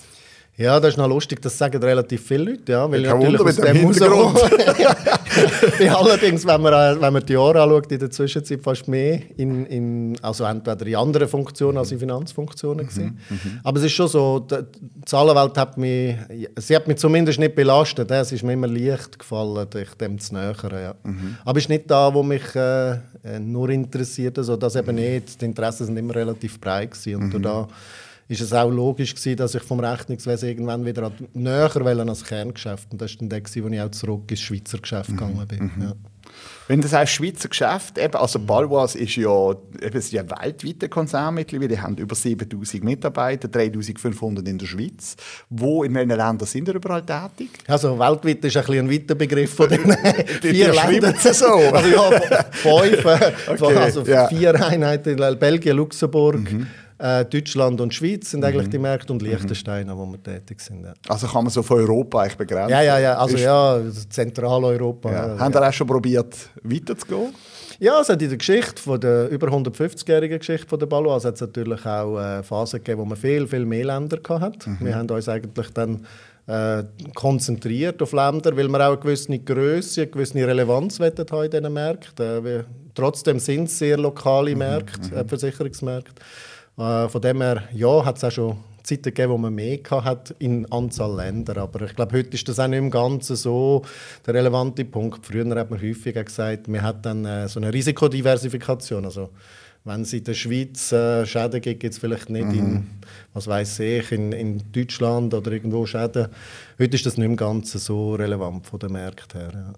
Ja, 0.59 0.81
das 0.81 0.91
ist 0.91 0.97
noch 0.97 1.07
lustig, 1.09 1.41
das 1.41 1.57
sagen 1.57 1.81
relativ 1.81 2.21
viele 2.27 2.51
Leute, 2.51 2.73
ja, 2.73 2.91
weil 2.91 3.03
ich 3.03 3.09
natürlich 3.09 3.41
aus 3.41 3.57
dem 3.57 3.77
Hintergrund. 3.77 4.39
allerdings, 5.97 6.45
wenn 6.45 6.61
man, 6.61 6.73
äh, 6.73 7.01
wenn 7.01 7.13
man 7.13 7.25
die 7.25 7.35
Jahre 7.35 7.63
anschaut, 7.63 7.93
in 7.93 8.01
der 8.01 8.11
Zwischenzeit 8.11 8.61
fast 8.61 8.89
mehr 8.89 9.21
in, 9.37 9.67
in 9.67 10.19
also 10.21 10.43
entweder 10.43 10.85
in 10.85 10.97
anderen 10.97 11.29
Funktionen 11.29 11.79
als 11.79 11.93
in 11.93 12.01
Finanzfunktionen 12.01 12.89
gesehen. 12.89 13.21
Mhm, 13.29 13.37
mhm, 13.37 13.61
Aber 13.63 13.79
es 13.79 13.85
ist 13.85 13.93
schon 13.93 14.09
so, 14.09 14.41
die 14.41 14.57
Zahlenwelt 15.05 15.57
hat 15.57 15.79
mich, 15.79 16.17
sie 16.57 16.75
hat 16.75 16.89
mich 16.89 16.97
zumindest 16.97 17.39
nicht 17.39 17.55
belastet, 17.55 18.11
es 18.11 18.33
ist 18.33 18.43
mir 18.43 18.55
immer 18.55 18.67
leicht 18.67 19.17
gefallen, 19.17 19.71
dich 19.71 19.91
dem 19.95 20.19
zu 20.19 20.35
nähern, 20.35 20.73
ja. 20.73 20.95
Mhm. 21.05 21.37
Aber 21.45 21.59
es 21.59 21.67
ist 21.67 21.69
nicht 21.69 21.89
da, 21.89 22.13
wo 22.13 22.25
mich 22.25 22.43
äh, 22.57 22.95
äh 22.95 23.39
nur 23.39 23.69
interessiert, 23.69 24.37
also 24.39 24.57
das 24.57 24.75
eben 24.75 24.97
nicht, 24.97 25.41
die 25.41 25.45
Interessen 25.45 25.87
sind 25.87 25.97
immer 25.97 26.17
relativ 26.17 26.61
breit 26.61 26.91
gewesen 26.91 27.23
und 27.23 27.35
mhm. 27.35 27.43
da 27.43 27.69
ist 28.29 28.41
es 28.43 28.53
auch 28.53 28.71
logisch 28.71 29.15
gewesen, 29.15 29.37
dass 29.37 29.55
ich 29.55 29.63
vom 29.63 29.81
Rechnungswesen 29.81 30.49
irgendwann 30.49 30.85
wieder 30.85 31.11
näher 31.33 31.75
wollte 31.75 32.09
als 32.09 32.25
Kerngeschäft. 32.25 32.93
Und 32.93 33.01
das 33.01 33.13
war 33.13 33.19
dann 33.27 33.29
der, 33.31 33.65
wo 33.65 33.69
ich 33.69 33.81
auch 33.81 33.91
zurück 33.91 34.31
ins 34.31 34.41
Schweizer 34.41 34.79
Geschäft 34.79 35.11
mhm. 35.11 35.17
gegangen 35.17 35.49
bin. 35.49 35.73
Mhm. 35.75 35.83
Ja. 35.83 35.93
Wenn 36.67 36.83
du 36.83 36.89
sagst 36.89 37.15
Schweizer 37.15 37.49
Geschäft, 37.49 37.97
eben, 37.97 38.15
also 38.15 38.39
Balwas 38.39 38.95
ist 38.95 39.17
ja, 39.17 39.53
eben, 39.81 39.99
ist 39.99 40.13
ja 40.13 40.21
ein 40.21 40.31
weltweiter 40.31 40.89
Konzern 40.89 41.35
mittlerweile, 41.35 41.69
die 41.69 41.81
haben 41.81 41.97
über 41.97 42.15
7000 42.15 42.85
Mitarbeiter, 42.85 43.49
3500 43.49 44.47
in 44.47 44.59
der 44.59 44.67
Schweiz. 44.67 45.17
Wo, 45.49 45.83
in 45.83 45.95
welchen 45.95 46.11
Ländern 46.11 46.47
sind 46.47 46.69
ihr 46.69 46.75
überall 46.75 47.03
tätig? 47.03 47.49
Also 47.67 47.99
weltweit 47.99 48.45
ist 48.45 48.57
ein, 48.59 48.65
bisschen 48.65 48.87
ein 48.87 48.91
weiter 48.91 49.15
Begriff 49.15 49.55
von 49.55 49.71
den 49.71 49.81
vier 50.43 50.75
Ländern. 50.75 51.15
so? 51.19 51.47
Also 51.79 51.89
ja, 51.89 52.11
fünf, 52.51 53.05
äh, 53.05 53.33
okay, 53.63 53.77
also 53.77 54.03
ja. 54.03 54.29
vier 54.29 54.55
Einheiten, 54.55 55.17
Belgien, 55.39 55.77
Luxemburg, 55.77 56.53
mhm. 56.53 56.67
Äh, 56.99 57.25
Deutschland 57.25 57.81
und 57.81 57.95
Schweiz 57.95 58.31
sind 58.31 58.45
eigentlich 58.45 58.67
mhm. 58.67 58.73
die 58.73 58.79
Märkte 58.79 59.13
und 59.13 59.23
Liechtenstein, 59.23 59.87
mhm. 59.87 59.97
wo 59.97 60.07
wir 60.07 60.23
tätig 60.23 60.61
sind. 60.61 60.85
Ja. 60.85 60.95
Also 61.09 61.29
kann 61.29 61.45
man 61.45 61.53
so 61.53 61.63
von 61.63 61.79
Europa 61.79 62.23
eigentlich 62.23 62.37
begrenzen? 62.37 62.71
Ja, 62.71 62.83
ja, 62.83 62.99
ja. 62.99 63.15
Also 63.17 63.37
Ist, 63.37 63.43
ja, 63.43 63.81
Zentraleuropa. 64.11 65.13
Ja. 65.13 65.29
Ja. 65.29 65.39
Haben 65.39 65.53
Sie 65.53 65.67
auch 65.67 65.73
schon 65.73 65.87
probiert, 65.87 66.37
weiterzugehen? 66.63 67.33
Ja, 67.79 67.99
also 67.99 68.15
in 68.15 68.19
der 68.19 68.37
Geschichte, 68.37 68.83
von 68.83 69.01
der 69.01 69.29
über 69.29 69.47
150-jährigen 69.47 70.41
Geschichte 70.41 70.67
von 70.67 70.81
der 70.81 70.87
Balois, 70.87 71.25
hat 71.25 71.37
es 71.37 71.41
natürlich 71.41 71.87
auch 71.87 72.19
äh, 72.19 72.43
Phasen 72.43 72.79
gegeben, 72.79 73.03
wo 73.03 73.05
man 73.05 73.17
viel, 73.17 73.47
viel 73.47 73.65
mehr 73.65 73.85
Länder 73.85 74.19
hatten. 74.41 74.79
Mhm. 74.81 74.87
Wir 74.87 74.97
haben 74.97 75.09
uns 75.09 75.29
eigentlich 75.29 75.71
dann 75.71 76.05
äh, 76.49 76.83
konzentriert 77.15 78.03
auf 78.03 78.13
Länder, 78.13 78.57
weil 78.57 78.69
wir 78.69 78.81
auch 78.81 78.93
eine 78.93 78.99
gewisse 78.99 79.39
Größe, 79.39 80.03
eine 80.03 80.11
gewisse 80.11 80.35
Relevanz 80.45 80.99
haben 80.99 81.45
in 81.45 81.51
diesen 81.51 81.73
Märkten. 81.73 82.47
Äh, 82.47 82.65
trotzdem 82.95 83.39
sind 83.39 83.65
es 83.65 83.79
sehr 83.79 83.97
lokale 83.97 84.53
mhm. 84.53 84.59
Märkte, 84.59 85.15
mhm. 85.15 85.17
äh, 85.17 85.25
Versicherungsmärkte. 85.29 86.23
Äh, 86.79 87.09
von 87.09 87.21
dem 87.21 87.41
her, 87.41 87.65
ja, 87.73 88.05
hat 88.05 88.19
es 88.19 88.25
auch 88.25 88.31
schon 88.31 88.57
Zeiten 88.83 89.03
gegeben, 89.03 89.33
wo 89.33 89.39
man 89.39 89.55
mehr 89.55 89.79
hat 89.91 90.35
in 90.39 90.71
Anzahl 90.73 91.15
Länder. 91.15 91.57
Aber 91.59 91.83
ich 91.83 91.95
glaube, 91.95 92.17
heute 92.17 92.31
ist 92.31 92.49
das 92.49 92.59
auch 92.59 92.69
nicht 92.69 92.79
im 92.79 92.91
Ganzen 92.91 93.37
so 93.37 93.85
der 94.27 94.35
relevante 94.35 94.85
Punkt. 94.85 95.27
Früher 95.27 95.45
hat 95.57 95.71
man 95.71 95.81
häufiger 95.83 96.25
gesagt, 96.25 96.69
man 96.69 96.83
hat 96.83 97.05
dann 97.05 97.25
äh, 97.25 97.49
so 97.49 97.61
eine 97.61 97.73
Risikodiversifikation. 97.73 99.05
Also 99.05 99.31
wenn 99.85 100.03
es 100.03 100.13
in 100.13 100.25
der 100.25 100.35
Schweiz 100.35 100.93
äh, 100.93 101.27
Schäden 101.27 101.61
gibt, 101.61 101.81
gibt 101.81 101.95
es 101.95 101.99
vielleicht 101.99 102.31
nicht 102.31 102.47
mhm. 102.47 102.59
in, 102.59 102.87
was 103.35 103.47
weiß 103.47 103.81
ich, 103.81 104.13
in, 104.13 104.33
in 104.33 104.63
Deutschland 104.73 105.35
oder 105.35 105.51
irgendwo 105.51 105.85
Schäden. 105.85 106.29
Heute 106.79 106.95
ist 106.95 107.05
das 107.05 107.17
nicht 107.17 107.27
im 107.27 107.37
Ganzen 107.37 107.79
so 107.79 108.15
relevant 108.15 108.67
von 108.67 108.79
den 108.79 108.93
Märkten 108.93 109.41
her. 109.41 109.51
Ja. 109.53 109.73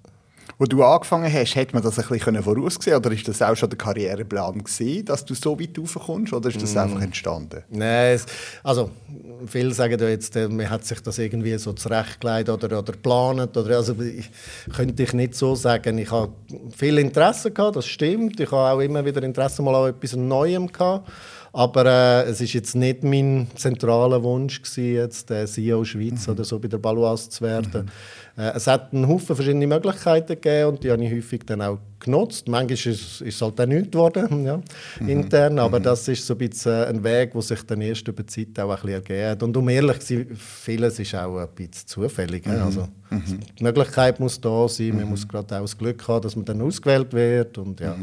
Wo 0.60 0.66
du 0.66 0.84
angefangen 0.84 1.32
hast, 1.32 1.54
hätte 1.54 1.72
man 1.72 1.82
das 1.82 1.98
ein 1.98 2.06
bisschen 2.06 2.42
voraussehen 2.42 2.94
oder 2.94 3.10
ist 3.12 3.26
das 3.26 3.40
auch 3.40 3.56
schon 3.56 3.70
der 3.70 3.78
Karriereplan 3.78 4.58
gewesen, 4.58 5.06
dass 5.06 5.24
du 5.24 5.32
so 5.32 5.58
weit 5.58 5.70
raufkommst 5.78 6.34
oder 6.34 6.50
ist 6.50 6.60
das 6.60 6.74
mm. 6.74 6.78
einfach 6.78 7.00
entstanden? 7.00 7.62
Nein, 7.70 8.20
also 8.62 8.90
viele 9.46 9.72
sagen 9.72 9.98
ja 9.98 10.08
jetzt, 10.10 10.36
äh, 10.36 10.48
man 10.48 10.68
hat 10.68 10.84
sich 10.84 11.00
das 11.00 11.16
irgendwie 11.16 11.56
so 11.56 11.72
zurechtgelegt 11.72 12.50
oder, 12.50 12.78
oder 12.78 12.92
geplant. 12.92 13.56
Oder, 13.56 13.76
also, 13.76 13.94
ich, 14.02 14.30
könnte 14.74 15.02
ich 15.02 15.14
nicht 15.14 15.34
so 15.34 15.54
sagen. 15.54 15.96
Ich 15.96 16.10
habe 16.10 16.34
viel 16.76 16.98
Interesse 16.98 17.50
gehabt, 17.50 17.76
das 17.76 17.86
stimmt. 17.86 18.38
Ich 18.38 18.52
habe 18.52 18.76
auch 18.76 18.80
immer 18.80 19.02
wieder 19.02 19.22
Interesse 19.22 19.62
mal 19.62 19.74
an 19.74 19.94
etwas 19.94 20.14
Neuem 20.14 20.70
gehabt. 20.70 21.10
Aber 21.52 21.86
äh, 21.86 22.30
es 22.30 22.40
ist 22.40 22.52
jetzt 22.52 22.76
nicht 22.76 23.02
mein 23.02 23.48
zentraler 23.56 24.22
Wunsch 24.22 24.62
gewesen, 24.62 24.94
jetzt 24.94 25.30
der 25.30 25.46
CEO 25.46 25.84
Schweiz 25.84 26.26
mhm. 26.26 26.34
oder 26.34 26.44
so 26.44 26.58
bei 26.58 26.68
der 26.68 26.78
Baloise 26.78 27.28
zu 27.28 27.44
werden. 27.44 27.86
Mhm. 28.36 28.42
Äh, 28.42 28.52
es 28.54 28.66
hat 28.66 28.92
einen 28.92 29.08
Haufen 29.08 29.34
verschiedene 29.34 29.66
Möglichkeiten 29.66 30.28
gegeben 30.28 30.70
und 30.70 30.84
die 30.84 30.90
habe 30.90 31.04
ich 31.04 31.12
häufig 31.12 31.42
dann 31.44 31.60
auch 31.62 31.78
genutzt. 31.98 32.48
Manchmal 32.48 32.74
ist 32.74 32.86
es, 32.86 33.20
ist 33.20 33.42
halt 33.42 33.60
auch 33.60 33.66
nichts 33.66 33.90
geworden, 33.90 34.44
ja, 34.44 34.60
mhm. 35.00 35.08
intern, 35.08 35.58
aber 35.58 35.80
mhm. 35.80 35.84
das 35.84 36.06
ist 36.06 36.24
so 36.24 36.34
ein 36.34 36.38
bisschen 36.38 36.72
äh, 36.72 36.86
ein 36.86 37.02
Weg, 37.02 37.32
der 37.32 37.42
sich 37.42 37.62
dann 37.64 37.80
erst 37.80 38.06
über 38.06 38.22
die 38.22 38.26
Zeit 38.26 38.64
auch 38.64 38.70
ein 38.70 38.76
bisschen 38.76 38.90
ergeben 38.90 39.30
hat. 39.30 39.42
Und 39.42 39.56
um 39.56 39.68
ehrlich 39.68 40.00
zu 40.00 40.14
sein, 40.14 40.28
vieles 40.36 40.98
ist 41.00 41.14
auch 41.16 41.36
ein 41.36 41.48
bisschen 41.54 41.86
zufällig. 41.86 42.46
Mhm. 42.46 42.62
Also, 42.62 42.88
mhm. 43.10 43.40
Die 43.58 43.64
Möglichkeit 43.64 44.20
muss 44.20 44.40
da 44.40 44.68
sein, 44.68 44.96
man 44.96 45.10
muss 45.10 45.26
gerade 45.26 45.56
auch 45.56 45.62
das 45.62 45.76
Glück 45.76 46.06
haben, 46.06 46.22
dass 46.22 46.36
man 46.36 46.44
dann 46.44 46.62
ausgewählt 46.62 47.12
wird 47.12 47.58
und 47.58 47.80
ja. 47.80 47.96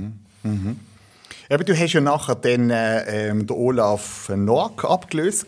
Eben, 1.50 1.64
du 1.64 1.74
hast 1.74 1.94
ja 1.94 2.02
nachher 2.02 2.36
den, 2.36 2.70
äh, 2.70 3.30
ähm, 3.30 3.48
den 3.48 3.56
Olaf 3.56 4.28
Noack 4.28 4.84
abgelöst. 4.84 5.48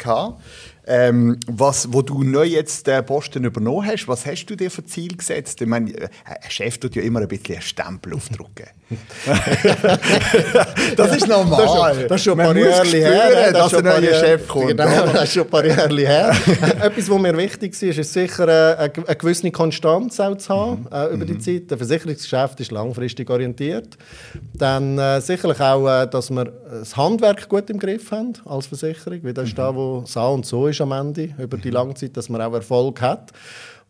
Ähm, 0.91 1.37
was, 1.45 1.93
wo 1.93 2.01
du 2.01 2.23
neu 2.23 2.45
jetzt 2.45 2.87
den 2.87 3.05
Posten 3.05 3.43
übernommen 3.43 3.85
hast, 3.85 4.07
was 4.07 4.25
hast 4.25 4.47
du 4.47 4.55
dir 4.55 4.71
für 4.71 4.83
Ziel 4.83 5.15
gesetzt? 5.15 5.61
Ich 5.61 5.67
meine, 5.67 5.93
äh, 5.93 6.09
ein 6.25 6.49
Chef 6.49 6.79
tut 6.79 6.95
ja 6.95 7.03
immer 7.03 7.19
ein 7.19 7.27
bisschen 7.27 7.55
einen 7.55 7.61
Stempel 7.61 8.15
aufdrücken. 8.15 8.65
das 10.95 11.15
ist 11.15 11.27
normal. 11.27 11.59
Das 11.59 11.69
ist 11.69 11.77
schon, 11.77 12.07
das 12.07 12.15
ist 12.15 12.23
schon 12.23 12.39
ein 12.39 12.47
paar 12.47 12.57
Jahre 12.57 12.87
her, 12.87 13.53
dass 13.53 13.73
ein 13.75 13.83
neuer 13.83 14.01
Chef 14.01 14.47
kommt. 14.47 14.69
Genau, 14.69 15.05
das 15.13 15.25
ist 15.25 15.33
schon 15.33 15.43
ein 15.43 15.49
paar 15.49 15.65
Jahre 15.65 15.95
her. 15.95 16.35
Etwas, 16.81 17.07
was 17.07 17.19
mir 17.19 17.37
wichtig 17.37 17.79
ist, 17.79 17.99
ist 17.99 18.11
sicher 18.11 18.47
äh, 18.47 18.77
eine, 18.77 18.91
eine 18.91 19.15
gewisse 19.15 19.51
Konstanz 19.51 20.19
auch 20.19 20.35
zu 20.37 20.49
haben 20.49 20.81
mhm. 20.81 20.87
äh, 20.91 21.13
über 21.13 21.25
die 21.25 21.33
mhm. 21.33 21.41
Zeit. 21.41 21.71
Ein 21.71 21.77
Versicherungsgeschäft 21.77 22.59
ist 22.61 22.71
langfristig 22.71 23.29
orientiert. 23.29 23.95
Dann 24.55 24.97
äh, 24.97 25.21
sicherlich 25.21 25.59
auch, 25.59 25.87
äh, 25.87 26.07
dass 26.07 26.31
wir 26.31 26.45
das 26.45 26.97
Handwerk 26.97 27.47
gut 27.47 27.69
im 27.69 27.77
Griff 27.77 28.09
haben 28.09 28.33
als 28.45 28.65
Versicherung, 28.65 29.19
weil 29.21 29.33
das 29.33 29.49
ist 29.49 29.57
da, 29.57 29.75
wo 29.75 30.01
so 30.05 30.21
und 30.21 30.47
so 30.47 30.65
ist 30.65 30.78
am 30.81 30.91
Ende 30.91 31.33
über 31.37 31.57
die 31.57 31.69
lange 31.69 31.93
Zeit, 31.93 32.17
dass 32.17 32.29
man 32.29 32.41
auch 32.41 32.53
Erfolg 32.53 33.01
hat. 33.01 33.33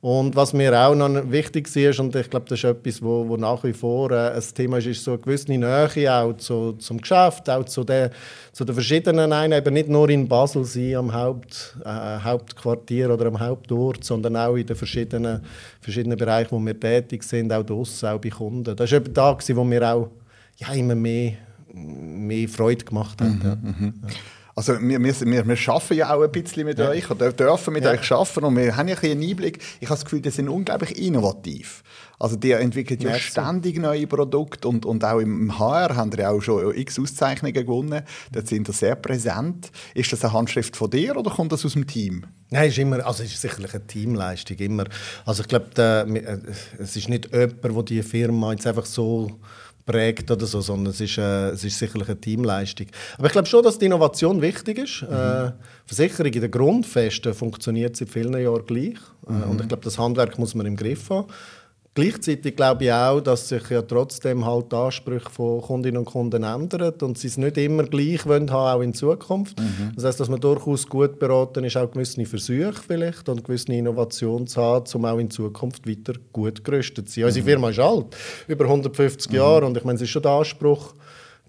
Und 0.01 0.33
was 0.37 0.53
mir 0.53 0.79
auch 0.79 0.95
noch 0.95 1.29
wichtig 1.29 1.75
ist, 1.75 1.99
und 1.99 2.15
ich 2.15 2.29
glaube, 2.29 2.45
das 2.47 2.59
ist 2.59 2.63
etwas, 2.63 3.01
wo, 3.01 3.27
wo 3.27 3.35
nach 3.35 3.61
wie 3.65 3.73
vor 3.73 4.11
äh, 4.11 4.31
ein 4.31 4.43
Thema 4.55 4.77
ist, 4.77 4.85
ist 4.85 5.03
so 5.03 5.11
eine 5.11 5.19
gewisse 5.19 5.51
Nähe 5.51 6.13
auch 6.13 6.37
zu, 6.37 6.71
zum 6.73 7.01
Geschäft, 7.01 7.49
auch 7.49 7.65
zu, 7.65 7.83
der, 7.83 8.11
zu 8.53 8.63
den 8.63 8.75
verschiedenen 8.75 9.33
Einheiten, 9.33 9.67
eben 9.67 9.73
nicht 9.73 9.89
nur 9.89 10.09
in 10.09 10.25
Basel 10.25 10.63
sein, 10.63 10.95
am 10.95 11.13
Haupt, 11.13 11.75
äh, 11.83 11.89
Hauptquartier 11.89 13.13
oder 13.13 13.25
am 13.25 13.41
Hauptort, 13.41 14.05
sondern 14.05 14.37
auch 14.37 14.55
in 14.55 14.65
den 14.65 14.77
verschiedenen, 14.77 15.41
verschiedenen 15.81 16.17
Bereichen, 16.17 16.51
wo 16.51 16.65
wir 16.65 16.79
tätig 16.79 17.21
sind, 17.23 17.51
auch 17.51 17.63
draussen, 17.63 18.07
auch 18.07 18.21
bei 18.21 18.29
Kunden. 18.29 18.73
Das 18.73 18.89
war 18.89 18.99
eben 18.99 19.13
da, 19.13 19.37
wo 19.37 19.63
mir 19.65 19.93
auch 19.93 20.11
ja, 20.55 20.71
immer 20.75 20.95
mehr, 20.95 21.33
mehr 21.73 22.47
Freude 22.47 22.85
gemacht 22.85 23.19
hat. 23.19 23.27
Mhm, 23.27 23.93
ja. 24.01 24.09
Also 24.59 24.73
wir, 24.81 25.01
wir, 25.01 25.21
wir, 25.21 25.47
wir 25.47 25.69
arbeiten 25.69 25.93
ja 25.93 26.13
auch 26.13 26.21
ein 26.21 26.31
bisschen 26.33 26.65
mit 26.65 26.77
ja. 26.79 26.89
euch 26.89 27.09
oder 27.09 27.31
dürfen 27.31 27.71
mit 27.71 27.85
ja. 27.85 27.91
euch 27.91 28.11
arbeiten 28.11 28.43
und 28.43 28.57
wir 28.57 28.75
haben 28.75 28.89
ja 28.89 28.97
ein 28.97 29.11
einen 29.11 29.23
Einblick. 29.23 29.59
Ich 29.79 29.87
habe 29.87 29.95
das 29.95 30.03
Gefühl, 30.03 30.19
die 30.19 30.31
sind 30.31 30.49
unglaublich 30.49 31.01
innovativ. 31.01 31.81
Also 32.19 32.35
die 32.35 32.51
entwickeln 32.51 32.99
ja 32.99 33.17
ständig 33.17 33.77
neue 33.79 34.05
Produkte 34.05 34.67
und, 34.67 34.85
und 34.85 35.05
auch 35.05 35.19
im 35.19 35.57
HR 35.57 35.95
haben 35.95 36.11
die 36.11 36.25
auch 36.25 36.41
schon 36.41 36.75
x 36.75 36.99
Auszeichnungen 36.99 37.53
gewonnen. 37.53 38.01
Dort 38.33 38.49
sind 38.49 38.67
sie 38.67 38.73
sehr 38.73 38.95
präsent. 38.95 39.71
Ist 39.93 40.11
das 40.11 40.25
eine 40.25 40.33
Handschrift 40.33 40.75
von 40.75 40.89
dir 40.89 41.15
oder 41.15 41.31
kommt 41.31 41.53
das 41.53 41.63
aus 41.63 41.71
dem 41.71 41.87
Team? 41.87 42.25
Nein, 42.49 42.67
es 42.67 42.73
ist 42.73 42.79
immer, 42.79 43.05
also 43.05 43.23
es 43.23 43.31
ist 43.31 43.39
sicherlich 43.39 43.73
eine 43.73 43.87
Teamleistung 43.87 44.57
immer. 44.57 44.83
Also 45.23 45.43
ich 45.43 45.47
glaube, 45.47 45.69
äh, 45.77 46.81
es 46.83 46.97
ist 46.97 47.07
nicht 47.07 47.31
jemand, 47.31 47.63
der 47.63 47.83
die 47.83 48.03
Firma 48.03 48.51
jetzt 48.51 48.67
einfach 48.67 48.85
so 48.85 49.39
prägt 49.89 50.29
oder 50.29 50.45
so, 50.45 50.61
sondern 50.61 50.93
es 50.93 51.01
ist, 51.01 51.17
äh, 51.17 51.49
es 51.49 51.63
ist 51.63 51.79
sicherlich 51.79 52.07
eine 52.07 52.21
Teamleistung. 52.21 52.85
Aber 53.17 53.25
ich 53.25 53.31
glaube 53.31 53.47
schon, 53.47 53.63
dass 53.63 53.79
die 53.79 53.87
Innovation 53.87 54.39
wichtig 54.39 54.77
ist. 54.77 55.01
Mhm. 55.01 55.15
Äh, 55.15 55.51
Versicherung 55.87 56.31
in 56.31 56.41
der 56.41 56.49
Grundfesten 56.49 57.33
funktioniert 57.33 57.95
seit 57.95 58.09
vielen 58.09 58.39
Jahren 58.39 58.63
gleich. 58.67 58.99
Äh, 59.27 59.31
mhm. 59.31 59.43
Und 59.49 59.61
ich 59.61 59.67
glaube, 59.67 59.83
das 59.83 59.97
Handwerk 59.97 60.37
muss 60.37 60.53
man 60.53 60.67
im 60.67 60.75
Griff 60.75 61.09
haben. 61.09 61.27
Gleichzeitig 61.95 62.55
glaube 62.55 62.85
ich 62.85 62.91
auch, 62.91 63.19
dass 63.19 63.49
sich 63.49 63.69
ja 63.69 63.81
trotzdem 63.81 64.45
halt 64.45 64.71
die 64.71 64.75
Ansprüche 64.75 65.29
von 65.29 65.61
Kundinnen 65.61 65.97
und 65.97 66.05
Kunden 66.05 66.43
ändern 66.43 66.93
und 67.01 67.17
sie 67.17 67.27
es 67.27 67.37
nicht 67.37 67.57
immer 67.57 67.83
gleich 67.83 68.25
wollen 68.25 68.51
haben, 68.51 68.77
auch 68.77 68.83
in 68.83 68.93
Zukunft. 68.93 69.59
Mhm. 69.59 69.91
Das 69.95 70.05
heißt, 70.05 70.19
dass 70.19 70.29
man 70.29 70.39
durchaus 70.39 70.87
gut 70.87 71.19
beraten 71.19 71.63
ist, 71.63 71.75
auch 71.77 71.91
gewisse 71.91 72.23
Versuche 72.25 72.81
vielleicht 72.87 73.27
und 73.27 73.43
gewisse 73.43 73.73
Innovationen 73.73 74.47
zu 74.47 74.61
haben, 74.61 74.85
um 74.93 75.05
auch 75.05 75.17
in 75.17 75.31
Zukunft 75.31 75.87
weiter 75.89 76.13
gut 76.31 76.63
gerüstet 76.63 77.09
zu 77.09 77.15
sein. 77.15 77.23
Mhm. 77.23 77.27
Unsere 77.27 77.45
Firma 77.45 77.69
ist 77.71 77.79
alt, 77.79 78.05
über 78.47 78.65
150 78.65 79.31
mhm. 79.31 79.37
Jahre 79.37 79.65
und 79.65 79.75
ich 79.75 79.83
meine, 79.83 79.95
es 79.95 80.03
ist 80.03 80.09
schon 80.09 80.21
der 80.21 80.31
Anspruch, 80.31 80.93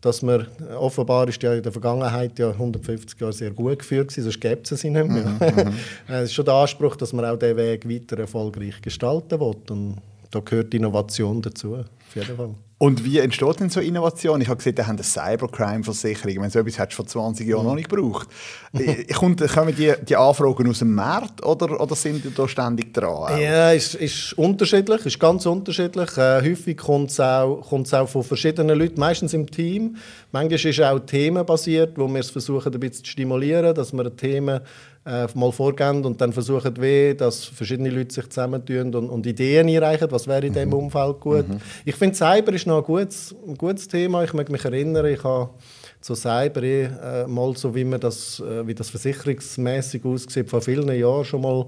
dass 0.01 0.23
man, 0.23 0.47
offenbar 0.79 1.29
ist 1.29 1.43
ja 1.43 1.53
in 1.53 1.63
der 1.63 1.73
Vergangenheit 1.73 2.39
ja 2.39 2.51
150 2.51 3.21
Jahre 3.21 3.33
sehr 3.35 3.51
gut 3.51 3.81
geführt 3.81 4.09
gewesen, 4.09 4.25
sonst 4.25 4.41
gäbe 4.41 4.63
es 4.63 4.69
sie 4.69 4.91
nicht 4.91 5.07
mehr. 5.07 5.27
Mhm, 5.27 5.71
mhm. 5.71 5.75
es 6.09 6.25
ist 6.25 6.35
schon 6.35 6.47
der 6.47 6.55
Anspruch, 6.55 6.97
dass 6.97 7.13
man 7.13 7.27
auch 7.27 7.37
diesen 7.37 7.59
Weg 7.59 7.89
weiter 7.89 8.19
erfolgreich 8.19 8.81
gestalten 8.81 9.39
will 9.39 9.55
und 9.69 9.99
da 10.31 10.41
gehört 10.41 10.75
Innovation 10.75 11.43
dazu, 11.43 11.77
auf 11.77 12.15
jeden 12.15 12.37
Fall. 12.37 12.55
Und 12.83 13.05
wie 13.05 13.19
entsteht 13.19 13.61
denn 13.61 13.69
so 13.69 13.79
Innovation? 13.79 14.41
Ich 14.41 14.49
habe 14.49 14.57
gesehen, 14.57 14.75
die 14.75 14.83
haben 14.83 14.97
eine 14.97 15.03
Cybercrime-Versicherung. 15.03 16.31
Ich 16.31 16.39
meine, 16.39 16.51
so 16.51 16.61
etwas 16.61 16.79
hättest 16.79 16.99
du 16.99 17.03
vor 17.03 17.07
20 17.07 17.47
Jahren 17.47 17.67
noch 17.67 17.75
nicht 17.75 17.91
gebraucht. 17.91 18.27
Kommen 19.15 19.37
die, 19.77 19.93
die 20.09 20.17
Anfragen 20.17 20.67
aus 20.67 20.79
dem 20.79 20.95
Markt 20.95 21.45
oder, 21.45 21.79
oder 21.79 21.95
sind 21.95 22.25
die 22.25 22.33
da 22.33 22.49
ständig 22.49 22.95
dran? 22.95 23.39
Ja, 23.39 23.71
es 23.75 23.95
ist, 23.97 24.01
ist 24.01 24.39
unterschiedlich, 24.39 25.05
ist 25.05 25.21
ganz 25.21 25.45
unterschiedlich. 25.45 26.17
Äh, 26.17 26.41
häufig 26.41 26.79
kommt 26.79 27.11
es 27.11 27.21
auch, 27.21 27.71
auch 27.71 28.09
von 28.09 28.25
verschiedenen 28.25 28.79
Leuten, 28.79 28.99
meistens 28.99 29.35
im 29.35 29.51
Team. 29.51 29.97
Manchmal 30.33 30.55
ist 30.55 30.65
es 30.65 30.81
auch 30.81 31.01
themenbasiert, 31.01 31.99
wo 31.99 32.09
wir 32.09 32.21
es 32.21 32.31
versuchen, 32.31 32.73
ein 32.73 32.81
bisschen 32.81 33.05
zu 33.05 33.11
stimulieren, 33.11 33.75
dass 33.75 33.93
wir 33.93 34.17
Themen 34.17 34.59
äh, 35.07 35.27
mal 35.35 35.51
vorgehen 35.51 36.05
und 36.05 36.21
dann 36.21 36.33
versuchen 36.33 36.77
wir, 36.77 37.17
dass 37.17 37.45
verschiedene 37.45 37.89
Leute 37.91 38.15
sich 38.15 38.29
zusammentun 38.29 38.95
und, 38.95 39.09
und 39.09 39.27
Ideen 39.27 39.69
einreichen, 39.69 40.11
was 40.11 40.27
wäre 40.27 40.47
in 40.47 40.53
diesem 40.53 40.69
mhm. 40.69 40.75
Umfeld 40.75 41.21
gut. 41.21 41.49
Mhm. 41.49 41.61
Ich 41.85 41.97
finde, 41.97 42.17
Cyber 42.17 42.53
ist 42.53 42.67
noch 42.67 42.79
ein 42.79 42.85
gutes, 42.85 43.35
ein 43.47 43.57
gutes 43.57 43.89
Thema. 43.89 44.23
Ich 44.25 44.33
mag 44.35 44.51
mich 44.51 44.65
erinnern, 44.65 45.07
ich 45.07 45.25
habe 45.25 45.51
zu 46.01 46.15
Cyber 46.15 46.63
äh, 46.63 47.27
mal 47.27 47.57
so, 47.57 47.75
wie, 47.75 47.85
man 47.85 48.01
das, 48.01 48.41
äh, 48.41 48.67
wie 48.67 48.75
das 48.75 48.91
versicherungsmäßig 48.91 50.05
aussieht, 50.05 50.51
vor 50.51 50.61
vielen 50.61 50.89
Jahren 50.95 51.25
schon 51.25 51.43
mal 51.43 51.67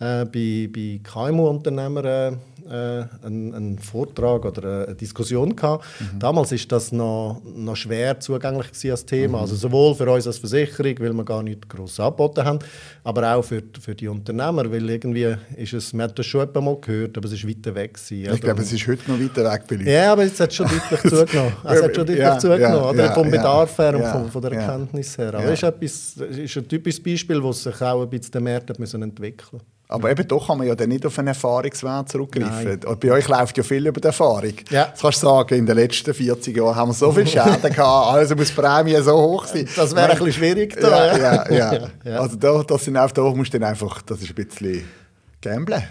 äh, 0.00 0.24
bei, 0.24 0.68
bei 0.72 1.00
KMU-Unternehmern 1.02 2.04
äh, 2.04 2.32
äh, 2.70 3.04
einen, 3.24 3.54
einen, 3.54 3.78
Vortrag 3.78 4.44
oder 4.44 4.86
eine 4.86 4.94
Diskussion 4.94 5.56
gehabt. 5.56 5.84
Mhm. 5.98 6.18
Damals 6.18 6.52
ist 6.52 6.70
das 6.70 6.92
noch, 6.92 7.42
noch 7.44 7.76
schwer 7.76 8.18
zugänglich 8.20 8.90
als 8.90 9.04
Thema, 9.04 9.38
mhm. 9.38 9.42
also 9.42 9.56
sowohl 9.56 9.94
für 9.94 10.10
uns 10.10 10.26
als 10.26 10.38
Versicherung, 10.38 10.94
weil 11.00 11.12
wir 11.12 11.24
gar 11.24 11.42
nicht 11.42 11.68
groß 11.68 12.00
angeboten 12.00 12.44
haben, 12.44 12.58
aber 13.02 13.34
auch 13.34 13.42
für, 13.42 13.62
für 13.80 13.94
die 13.94 14.08
Unternehmer, 14.08 14.70
weil 14.70 14.88
irgendwie 14.88 15.34
ist 15.56 15.72
es, 15.72 15.92
man 15.92 16.08
hat 16.08 16.18
das 16.18 16.26
schon 16.26 16.48
mal 16.52 16.76
gehört, 16.80 17.16
aber 17.18 17.26
es 17.26 17.32
ist 17.32 17.48
weiter 17.48 17.74
weg 17.74 17.94
gewesen. 17.94 18.34
Ich 18.34 18.40
glaube, 18.40 18.62
es 18.62 18.72
ist 18.72 18.86
heute 18.86 19.10
noch 19.10 19.20
weiter 19.20 19.50
weg 19.50 19.62
bei 19.68 19.90
Ja, 19.90 20.12
aber 20.12 20.24
jetzt 20.24 20.38
hat 20.38 20.50
es 20.50 20.56
schon 20.56 20.66
deutlich 20.68 21.00
zugenommen. 21.10 21.52
Es 21.64 21.82
hat 21.82 21.94
schon 21.96 22.06
deutlich 22.06 22.18
ja, 22.18 22.38
zugenommen, 22.38 22.74
ja, 22.74 22.90
oder? 22.90 23.04
Ja, 23.04 23.12
vom 23.12 23.30
Bedarf 23.30 23.78
her 23.78 23.96
und 23.96 24.04
von, 24.04 24.30
von, 24.30 24.42
der 24.42 24.52
Erkenntnis 24.52 25.18
her. 25.18 25.34
Aber 25.34 25.44
es 25.44 25.54
ist, 25.54 25.62
etwas, 25.64 26.16
ist 26.16 26.56
ein 26.56 26.68
typisches 26.68 27.02
Beispiel, 27.02 27.42
wo 27.42 27.52
sich 27.52 27.80
auch 27.82 28.02
ein 28.02 28.10
bisschen 28.10 28.32
der 28.32 28.40
Markt 28.40 28.70
entwickeln 28.70 29.48
musste. 29.52 29.69
Aber 29.90 30.08
eben 30.10 30.26
doch 30.28 30.46
kann 30.46 30.58
man 30.58 30.68
ja 30.68 30.76
dann 30.76 30.88
nicht 30.88 31.04
auf 31.04 31.18
einen 31.18 31.28
Erfahrungswert 31.28 32.08
zurückgreifen. 32.08 32.84
Und 32.84 33.00
bei 33.00 33.10
euch 33.10 33.26
läuft 33.26 33.56
ja 33.58 33.64
viel 33.64 33.84
über 33.86 34.00
die 34.00 34.06
Erfahrung. 34.06 34.54
Ja. 34.70 34.86
Das 34.86 35.00
kannst 35.00 35.22
du 35.22 35.26
sagen, 35.26 35.54
in 35.56 35.66
den 35.66 35.74
letzten 35.76 36.14
40 36.14 36.56
Jahren 36.56 36.76
haben 36.76 36.90
wir 36.90 36.94
so 36.94 37.10
viele 37.10 37.26
Schäden 37.26 37.60
gehabt, 37.74 38.14
also 38.14 38.36
muss 38.36 38.48
die 38.48 38.54
Prämie 38.54 38.96
so 39.02 39.16
hoch 39.16 39.46
sein. 39.46 39.68
Das 39.74 39.94
wäre 39.94 40.10
ein 40.10 40.16
bisschen 40.18 40.32
schwierig 40.32 40.80
da. 40.80 41.16
Ja, 41.16 41.50
ja, 41.50 41.88
ja. 42.04 42.20
Also 42.20 42.36
da, 42.36 42.62
das 42.62 42.84
sind 42.84 42.96
auch, 42.96 43.10
da 43.10 43.22
musst 43.22 43.52
du 43.52 43.58
dann 43.58 43.68
einfach, 43.68 44.00
das 44.02 44.22
ist 44.22 44.30
ein 44.30 44.34
bisschen 44.46 44.84
gamblen. 45.42 45.82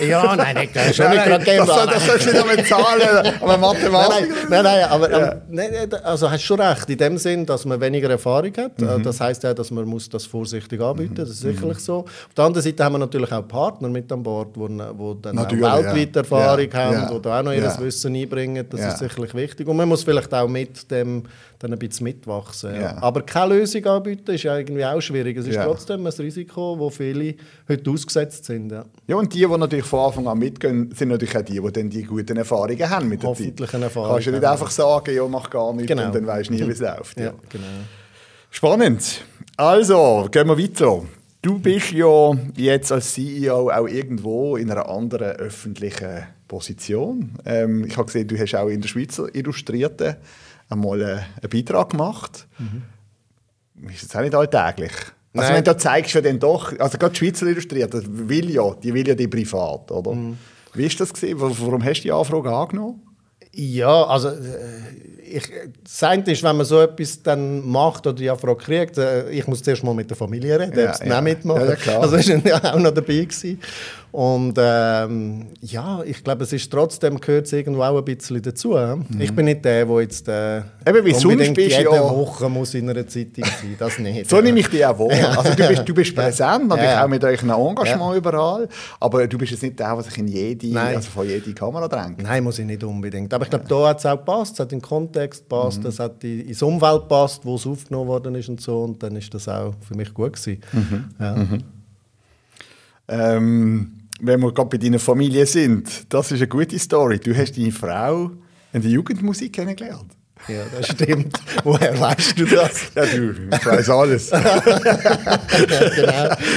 Ja, 0.00 0.36
nein, 0.36 0.56
nicht, 0.56 0.76
das 0.76 0.90
ist 0.90 0.96
schon 0.96 1.10
nicht 1.10 1.24
gerade 1.24 1.44
Game 1.44 1.66
Das, 1.66 1.86
das 1.86 2.06
sollst 2.06 2.26
du 2.26 2.30
nicht 2.32 2.42
damit 2.42 2.66
zahlen, 2.66 3.34
aber 3.40 3.58
Mathematik. 3.58 4.28
Nein, 4.28 4.46
nein, 4.48 4.64
nein, 4.64 4.84
aber 4.84 5.10
ja. 5.10 5.32
ähm, 5.32 5.40
nein, 5.48 5.94
also 6.04 6.30
hast 6.30 6.42
schon 6.42 6.60
recht, 6.60 6.88
in 6.90 6.98
dem 6.98 7.18
Sinn, 7.18 7.46
dass 7.46 7.64
man 7.64 7.80
weniger 7.80 8.10
Erfahrung 8.10 8.52
hat. 8.56 8.80
Mhm. 8.80 9.02
Das 9.02 9.20
heisst 9.20 9.42
ja, 9.42 9.54
dass 9.54 9.70
man 9.70 9.84
muss 9.84 10.08
das 10.08 10.26
vorsichtig 10.26 10.80
anbieten 10.80 11.14
muss, 11.16 11.20
das 11.20 11.30
ist 11.30 11.40
sicherlich 11.40 11.78
mhm. 11.78 11.82
so. 11.82 11.98
Auf 11.98 12.34
der 12.36 12.44
anderen 12.44 12.62
Seite 12.62 12.84
haben 12.84 12.94
wir 12.94 12.98
natürlich 12.98 13.32
auch 13.32 13.46
Partner 13.46 13.88
mit 13.88 14.10
an 14.12 14.22
Bord, 14.22 14.54
die 14.56 14.60
dann 15.22 15.34
natürlich, 15.36 15.64
auch 15.64 15.82
weltweit 15.82 16.14
ja. 16.14 16.20
Erfahrung 16.22 16.70
ja. 16.70 16.78
haben, 16.78 17.14
die 17.14 17.22
da 17.22 17.38
auch 17.38 17.42
noch 17.44 17.52
ihr 17.52 17.78
Wissen 17.78 18.14
einbringen. 18.14 18.66
Das 18.68 18.80
ist 18.80 18.98
sicherlich 18.98 19.34
wichtig. 19.34 19.66
Und 19.66 19.76
man 19.76 19.88
muss 19.88 20.04
vielleicht 20.04 20.32
auch 20.34 20.48
mit 20.48 20.90
dem 20.90 21.24
dann 21.58 21.72
ein 21.72 21.78
bisschen 21.78 22.04
mitwachsen. 22.04 22.74
Ja. 22.74 22.80
Yeah. 22.80 23.02
Aber 23.02 23.22
keine 23.22 23.56
Lösung 23.56 23.84
anbieten 23.86 24.30
ist 24.30 24.44
irgendwie 24.44 24.84
auch 24.84 25.00
schwierig. 25.00 25.36
Es 25.36 25.46
ist 25.46 25.54
yeah. 25.54 25.64
trotzdem 25.64 26.06
ein 26.06 26.12
Risiko, 26.12 26.78
wo 26.78 26.88
viele 26.88 27.34
heute 27.68 27.90
ausgesetzt 27.90 28.44
sind. 28.44 28.70
Ja. 28.70 28.84
ja, 29.06 29.16
und 29.16 29.34
die, 29.34 29.40
die 29.40 29.46
natürlich 29.46 29.84
von 29.84 30.06
Anfang 30.06 30.28
an 30.28 30.38
mitgehen, 30.38 30.92
sind 30.94 31.08
natürlich 31.08 31.36
auch 31.36 31.42
die, 31.42 31.60
die 31.60 31.72
dann 31.72 31.90
die 31.90 32.04
guten 32.04 32.36
Erfahrungen 32.36 32.90
haben 32.90 33.08
mit 33.08 33.22
der 33.22 33.30
Hoffentlich 33.30 33.70
Zeit. 33.70 33.82
Erfahrung 33.82 34.12
Kannst 34.12 34.26
du 34.28 34.30
nicht 34.32 34.44
einfach 34.44 34.70
sagen, 34.70 35.14
ja, 35.14 35.26
mach 35.26 35.50
gar 35.50 35.72
nichts 35.72 35.88
genau. 35.88 36.06
und 36.06 36.14
dann 36.14 36.26
weißt 36.26 36.48
du 36.48 36.54
nie, 36.54 36.66
wie 36.66 36.70
es 36.70 36.80
läuft. 36.80 37.18
Ja. 37.18 37.32
genau. 37.48 37.64
Spannend. 38.50 39.24
Also, 39.56 40.28
gehen 40.30 40.46
wir 40.46 40.58
weiter. 40.58 41.02
Du 41.42 41.58
bist 41.58 41.92
ja 41.92 42.36
jetzt 42.56 42.90
als 42.92 43.14
CEO 43.14 43.70
auch 43.70 43.86
irgendwo 43.86 44.56
in 44.56 44.70
einer 44.70 44.88
anderen 44.88 45.36
öffentlichen 45.36 46.26
Position. 46.48 47.32
Ähm, 47.44 47.84
ich 47.84 47.96
habe 47.96 48.06
gesehen, 48.06 48.26
du 48.26 48.36
hast 48.38 48.54
auch 48.54 48.68
in 48.68 48.80
der 48.80 48.88
Schweizer 48.88 49.32
Illustrierten 49.34 50.16
einmal 50.68 51.02
einen 51.02 51.50
Beitrag 51.50 51.90
gemacht. 51.90 52.46
Mhm. 52.58 52.82
Ist 53.90 54.02
jetzt 54.02 54.16
auch 54.16 54.20
nicht 54.20 54.34
alltäglich. 54.34 54.92
Also 55.34 55.52
wenn 55.52 55.64
du 55.64 55.76
zeigst 55.76 56.14
du 56.14 56.22
dann 56.22 56.38
doch, 56.38 56.76
also 56.78 56.98
gerade 56.98 57.12
die 57.12 57.18
Schweizer 57.18 57.46
Illustriert, 57.46 57.94
das 57.94 58.04
will 58.06 58.50
ja, 58.50 58.74
die 58.74 58.92
will 58.92 59.06
ja 59.06 59.14
die 59.14 59.28
privat, 59.28 59.90
oder? 59.90 60.12
Mhm. 60.12 60.36
Wie 60.74 60.86
ist 60.86 60.98
das 61.00 61.12
gewesen? 61.12 61.38
Warum 61.40 61.84
hast 61.84 62.00
du 62.00 62.02
die 62.02 62.12
Anfrage 62.12 62.50
angenommen? 62.50 63.02
Ja, 63.52 64.04
also 64.04 64.28
äh, 64.28 64.34
ich, 65.24 65.50
das 65.82 66.02
eine 66.02 66.22
ist, 66.30 66.42
wenn 66.42 66.56
man 66.56 66.66
so 66.66 66.80
etwas 66.80 67.22
dann 67.22 67.66
macht 67.66 68.06
oder 68.06 68.16
die 68.16 68.30
Anfrage 68.30 68.56
kriegt, 68.56 68.98
äh, 68.98 69.30
ich 69.30 69.46
muss 69.46 69.62
zuerst 69.62 69.82
mal 69.82 69.94
mit 69.94 70.08
der 70.08 70.16
Familie 70.16 70.58
reden, 70.58 70.78
ja, 70.78 70.94
ja. 70.94 71.20
nicht 71.20 71.36
mitmachen. 71.36 71.68
Ja, 71.68 71.92
ja, 71.92 72.00
also 72.00 72.16
ist 72.16 72.28
ja 72.28 72.74
auch 72.74 72.78
noch 72.78 72.92
dabei 72.92 73.24
gewesen. 73.24 73.60
Und 74.10 74.54
ähm, 74.58 75.48
ja, 75.60 76.02
ich 76.04 76.24
glaube, 76.24 76.44
es 76.44 76.52
ist 76.52 76.70
trotzdem 76.72 77.20
gehört 77.20 77.44
es 77.46 77.52
irgendwo 77.52 77.82
auch 77.82 77.98
ein 77.98 78.04
bisschen 78.04 78.40
dazu. 78.40 78.70
Mhm. 78.70 79.20
Ich 79.20 79.34
bin 79.34 79.44
nicht 79.44 79.64
der, 79.64 79.84
der 79.84 80.00
jetzt 80.00 80.26
äh, 80.28 80.58
Eben, 80.58 81.04
wie 81.04 81.14
unbedingt 81.14 81.54
bist 81.54 81.76
jede 81.76 81.90
ja, 81.90 82.00
Woche 82.02 82.48
muss 82.48 82.72
in 82.74 82.88
einer 82.88 83.06
Zeitung 83.06 83.44
sein. 83.44 83.76
Das 83.78 83.98
nicht. 83.98 84.28
so 84.30 84.40
nehme 84.40 84.60
ich 84.60 84.68
dich 84.68 84.84
auch 84.86 84.98
wahr. 84.98 85.38
Also 85.38 85.54
du 85.54 85.68
bist, 85.68 85.88
du 85.88 85.94
bist 85.94 86.14
präsent, 86.14 86.68
natürlich 86.68 86.96
auch 86.96 87.08
mit 87.08 87.22
euch 87.24 87.42
Engagement 87.42 88.16
überall, 88.16 88.68
aber 88.98 89.26
du 89.26 89.36
bist 89.36 89.52
jetzt 89.52 89.62
nicht 89.62 89.78
der, 89.78 89.94
der 89.94 90.02
sich 90.04 90.16
in 90.18 90.28
jede, 90.28 90.68
Nein. 90.68 90.96
also 90.96 91.10
vor 91.10 91.24
jede 91.24 91.52
Kamera 91.52 91.86
drängt. 91.86 92.22
Nein, 92.22 92.42
muss 92.44 92.58
ich 92.58 92.64
nicht 92.66 92.82
unbedingt. 92.84 93.32
Aber 93.34 93.44
ich 93.44 93.50
glaube, 93.50 93.66
da 93.68 93.88
hat 93.88 93.98
es 93.98 94.06
auch 94.06 94.16
gepasst. 94.16 94.54
Es 94.54 94.60
hat 94.60 94.72
in 94.72 94.78
den 94.78 94.82
Kontext 94.84 95.42
gepasst, 95.42 95.84
es 95.84 95.98
hat 95.98 96.24
in- 96.24 96.48
ins 96.48 96.62
Umfeld 96.62 97.02
gepasst, 97.02 97.42
wo 97.44 97.56
es 97.56 97.66
aufgenommen 97.66 98.08
worden 98.08 98.34
ist 98.36 98.48
und 98.48 98.60
so. 98.60 98.82
Und 98.84 99.02
dann 99.02 99.16
ist 99.16 99.32
das 99.34 99.48
auch 99.48 99.74
für 99.86 99.94
mich 99.94 100.14
gut 100.14 100.32
gewesen. 100.32 100.60
Ja. 101.20 101.36
Ähm, 103.08 103.92
wenn 104.20 104.40
wir 104.40 104.52
gerade 104.52 104.68
bei 104.68 104.78
deiner 104.78 104.98
Familie 104.98 105.46
sind, 105.46 106.12
das 106.12 106.32
ist 106.32 106.40
eine 106.40 106.48
gute 106.48 106.78
Story. 106.78 107.18
Du 107.18 107.34
hast 107.36 107.56
deine 107.56 107.72
Frau 107.72 108.30
in 108.72 108.82
der 108.82 108.90
Jugendmusik 108.90 109.52
kennengelernt. 109.54 110.17
Ja, 110.46 110.60
das 110.76 110.86
stimmt. 110.88 111.38
Woher 111.64 111.98
weißt 112.00 112.38
du 112.38 112.44
das? 112.46 112.80
Ja, 112.94 113.04
du, 113.04 113.32
ich 113.52 113.66
weiß 113.66 113.90
alles. 113.90 114.30
genau. 114.30 114.42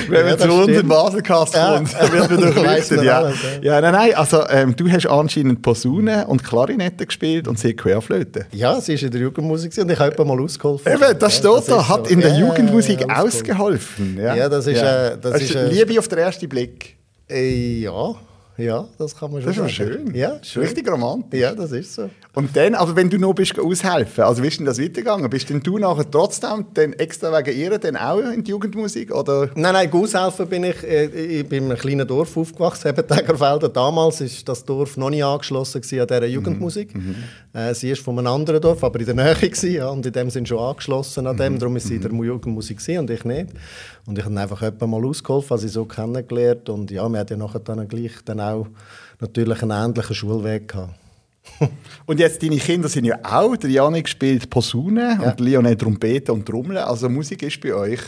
Wenn 0.08 0.26
Ja, 0.28 0.36
das 0.36 0.42
zu 0.42 0.52
uns 0.54 0.68
in 0.68 0.74
stimmt. 0.76 0.90
Baselcast 0.90 1.54
Ja. 1.56 1.76
kommt, 1.76 1.94
dann 1.94 2.12
wird 2.12 2.32
man 2.32 2.40
man 2.96 3.04
Ja. 3.06 3.18
alles, 3.20 3.38
ja, 3.62 3.82
nein, 3.82 3.94
nein, 3.94 4.14
also 4.16 4.44
ähm, 4.50 4.76
du 4.76 4.90
hast 4.90 5.08
anscheinend 5.08 5.62
Posaune 5.62 6.28
und 6.28 6.44
Klarinette 6.44 7.06
gespielt 7.06 7.48
und 7.48 7.60
sie 7.60 7.74
Querflöte. 7.74 8.46
Ja, 8.52 8.80
sie 8.82 8.94
ist 8.94 9.04
in 9.04 9.12
der 9.12 9.22
Jugendmusik 9.22 9.78
und 9.78 9.92
ich 9.92 10.00
habe 10.00 10.24
mal 10.26 10.40
ausgeholfen. 10.40 10.92
Eben, 10.92 11.20
das 11.20 11.36
steht 11.38 11.46
das 11.52 11.66
da, 11.66 11.78
ist 11.82 11.90
hat 11.90 12.08
so. 12.08 12.14
in 12.14 12.20
der 12.22 12.32
Ja, 12.32 12.36
ja, 12.40 12.48
Jugendmusik 12.48 13.02
ja, 13.02 13.18
ausgeholfen. 13.22 14.18
Ja, 14.18 14.36
Ja, 14.36 14.50
das 14.50 14.68
ist, 14.68 14.82
äh, 14.82 15.18
das 15.22 15.42
ist, 15.42 15.56
äh, 15.56 15.68
Liebe 15.68 15.98
auf 16.00 16.08
den 16.08 16.20
ersten 16.20 16.48
Blick. 16.50 16.98
Äh, 17.30 17.80
ja, 17.82 18.16
ja, 18.62 18.88
das 18.98 19.16
kann 19.16 19.32
man 19.32 19.42
schon 19.42 19.50
Das 19.50 19.58
ist 19.58 19.62
aber 19.82 19.90
sagen. 19.92 20.06
schön. 20.08 20.16
Ja, 20.16 20.30
ist 20.36 20.58
richtig 20.58 20.90
romantisch. 20.90 21.40
Ja, 21.40 21.54
das 21.54 21.72
ist 21.72 21.94
so. 21.94 22.10
Und 22.34 22.56
dann, 22.56 22.76
also 22.76 22.96
wenn 22.96 23.10
du 23.10 23.18
noch 23.18 23.34
bist 23.34 23.60
aushelfen, 23.60 24.24
also 24.24 24.42
wie 24.42 24.48
ist 24.48 24.58
denn 24.60 24.66
das 24.66 24.80
weitergegangen? 24.80 25.30
Bist 25.30 25.50
denn 25.50 25.62
du 25.62 25.78
nachher 25.78 26.10
trotzdem 26.10 26.66
dann 26.74 26.94
extra 26.94 27.38
wegen 27.38 27.58
ihr 27.60 27.78
dann 27.78 27.98
auch 27.98 28.20
in 28.20 28.44
die 28.44 28.52
Jugendmusik? 28.52 29.14
Oder? 29.14 29.50
Nein, 29.56 29.74
nein, 29.74 29.92
Aushelfen 29.92 30.48
bin 30.48 30.64
ich. 30.64 30.82
Äh, 30.84 31.06
ich 31.08 31.48
bin 31.50 31.66
in 31.66 31.72
einem 31.72 31.80
kleinen 31.80 32.08
Dorf 32.08 32.38
aufgewachsen, 32.38 32.88
eben 32.88 33.06
Tägerfelden. 33.06 33.74
Damals 33.74 34.22
war 34.22 34.28
das 34.46 34.64
Dorf 34.64 34.96
noch 34.98 35.10
nicht 35.10 35.24
angeschlossen 35.24 35.78
an 35.78 36.08
dieser 36.08 36.26
Jugendmusik. 36.26 36.94
Äh, 37.54 37.74
sie 37.74 37.92
ist 37.92 38.02
von 38.02 38.18
einem 38.18 38.28
anderen 38.28 38.62
Dorf, 38.62 38.82
aber 38.84 39.00
in 39.00 39.06
der 39.06 39.16
Nähe 39.16 39.36
gewesen, 39.36 39.72
ja, 39.74 39.90
und 39.90 40.06
in 40.06 40.14
dem 40.14 40.30
sind 40.30 40.48
schon 40.48 40.60
angeschlossen 40.60 41.28
an 41.28 41.36
dem. 41.36 41.60
Darum 41.60 41.76
ist 41.76 41.88
sie 41.88 41.96
in 41.96 42.02
der 42.02 42.12
Jugendmusik 42.12 42.78
gewesen 42.78 43.00
und 43.00 43.10
ich 43.10 43.26
nicht. 43.26 43.48
Und 44.06 44.18
ich 44.18 44.26
habe 44.26 44.40
einfach 44.40 44.62
jemanden 44.62 44.90
mal 44.90 45.06
ausgeholfen, 45.06 45.54
also 45.54 45.68
so 45.68 45.86
kennengelernt. 45.86 46.70
Und 46.70 46.92
ja, 46.92 47.08
wir 47.08 47.20
hatten 47.20 47.34
ja 47.34 47.38
nachher 47.46 47.60
dann 47.60 47.88
gleich 47.88 48.14
dann 48.26 48.40
auch 48.40 48.68
natürlich 49.20 49.62
einen 49.62 49.72
ähnlichen 49.72 50.16
Schulweg 50.16 50.68
gehabt. 50.68 50.96
Und 52.06 52.20
jetzt 52.20 52.42
deine 52.44 52.58
Kinder 52.58 52.88
sind 52.88 53.06
ja 53.06 53.18
auch, 53.24 53.56
der 53.58 53.70
Janik 53.70 54.08
spielt 54.08 54.48
Posaune 54.50 55.20
und 55.24 55.40
Lionel 55.40 55.76
Trompete 55.76 56.32
und 56.32 56.46
Trommeln, 56.46 56.78
also 56.78 57.10
Musik 57.10 57.42
ist 57.42 57.60
bei 57.62 57.74
euch. 57.74 58.00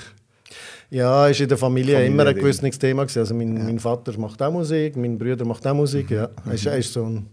Ja, 0.91 1.27
ist 1.27 1.41
in 1.41 1.47
der 1.49 1.57
Familie, 1.57 1.95
Familie 1.95 2.13
immer 2.13 2.27
ein 2.27 2.35
gewisses 2.35 2.77
Thema 2.77 3.01
gewesen. 3.03 3.19
Also 3.19 3.33
mein, 3.33 3.53
mein 3.65 3.79
Vater 3.79 4.15
macht 4.19 4.39
auch 4.43 4.51
Musik, 4.51 4.95
mein 4.95 5.17
Bruder 5.17 5.45
macht 5.45 5.65
auch 5.65 5.73
Musik. 5.73 6.11
Ja, 6.11 6.29
Mhm. 6.45 6.51
ist, 6.51 6.65
ist 6.67 6.93
so 6.93 7.05
ein, 7.05 7.25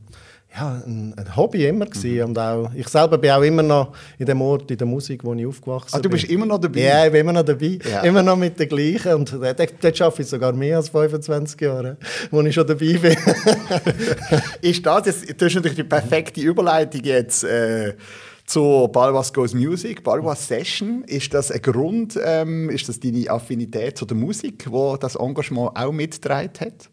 ja, 0.53 0.83
ein, 0.85 1.15
ein 1.17 1.37
Hobby 1.37 1.65
immer 1.67 1.87
gewesen. 1.87 2.23
Und 2.25 2.39
auch, 2.39 2.71
ich 2.75 2.89
selber 2.89 3.19
bin 3.19 3.31
auch 3.31 3.43
immer 3.43 3.63
noch 3.63 3.93
in 4.19 4.27
dem 4.27 4.41
Ort, 4.43 4.71
in 4.71 4.77
der 4.77 4.87
Musik, 4.87 5.23
wo 5.25 5.33
ich 5.35 5.47
aufgewachsen 5.47 5.95
Ah, 5.95 5.99
du 5.99 6.09
bin. 6.09 6.13
bist 6.19 6.25
immer 6.31 6.47
noch 6.47 6.59
dabei? 6.59 6.81
Ja, 6.81 7.07
ich 7.07 7.13
bin 7.13 7.21
immer 7.21 7.33
noch 7.33 7.45
dabei. 7.45 7.79
Ja. 7.89 8.01
Immer 8.01 8.23
noch 8.23 8.37
mit 8.37 8.59
den 8.59 8.69
gleichen. 8.69 9.15
Und 9.15 9.33
dort, 9.33 9.59
dort 9.83 10.01
arbeite 10.03 10.23
ich 10.23 10.29
sogar 10.29 10.53
mehr 10.53 10.79
als 10.79 10.89
25 10.89 11.61
Jahre, 11.61 11.97
wo 12.31 12.41
ich 12.43 12.55
schon 12.55 12.67
dabei 12.67 12.95
bin. 12.99 13.17
Ist 14.61 14.85
das, 14.85 15.07
jetzt, 15.07 15.41
das 15.41 15.49
ist 15.49 15.55
natürlich 15.55 15.77
die 15.77 15.85
perfekte 15.85 16.41
Überleitung 16.41 17.03
jetzt 17.05 17.45
äh, 17.45 17.95
zur 18.47 18.91
Balwas 18.91 19.33
Goes 19.33 19.55
Music, 19.55 20.03
Balwas 20.03 20.47
Session. 20.49 21.05
Ist 21.07 21.33
das 21.33 21.51
ein 21.53 21.63
Grund, 21.63 22.19
ähm, 22.23 22.69
ist 22.71 22.89
das 22.89 22.99
deine 22.99 23.31
Affinität 23.31 23.97
zu 23.97 24.05
der 24.05 24.17
Musik, 24.17 24.67
wo 24.69 24.97
das 24.97 25.15
Engagement 25.15 25.71
auch 25.77 25.93
mitgetragen 25.93 26.51
hat? 26.61 26.91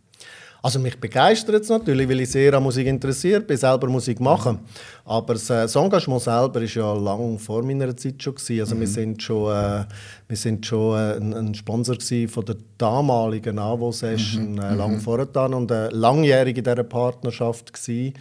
Also 0.61 0.79
mich 0.79 0.99
begeistert 0.99 1.63
es 1.63 1.69
natürlich, 1.69 2.09
weil 2.09 2.21
ich 2.21 2.31
sehr 2.31 2.53
an 2.53 2.63
Musik 2.63 2.87
interessiert 2.87 3.47
bin, 3.47 3.57
selber 3.57 3.87
Musik 3.87 4.19
machen. 4.19 4.59
Aber 5.05 5.33
das, 5.33 5.49
äh, 5.49 5.67
Engagement 5.79 6.21
selber 6.21 6.61
ist 6.61 6.75
ja 6.75 6.93
lang 6.93 7.37
vor 7.39 7.63
meiner 7.63 7.95
Zeit 7.95 8.21
schon 8.21 8.35
gewesen. 8.35 8.59
Also 8.61 8.79
wir 8.79 8.87
sind 8.87 9.21
schon, 9.21 9.51
äh, 9.51 9.85
wir 10.27 10.37
sind 10.37 10.65
schon 10.65 10.97
äh, 10.97 11.17
ein, 11.17 11.33
ein 11.33 11.55
Sponsor 11.55 11.97
von 12.29 12.45
der 12.45 12.55
damaligen 12.77 13.59
AWO 13.59 13.91
Session, 13.91 14.57
äh, 14.57 14.73
lang 14.75 14.99
vorher 14.99 15.27
dann 15.27 15.53
und 15.53 15.71
äh, 15.71 15.89
langjährig 15.89 16.57
in 16.57 16.63
dieser 16.63 16.83
Partnerschaft 16.83 17.73
gewesen. 17.73 18.13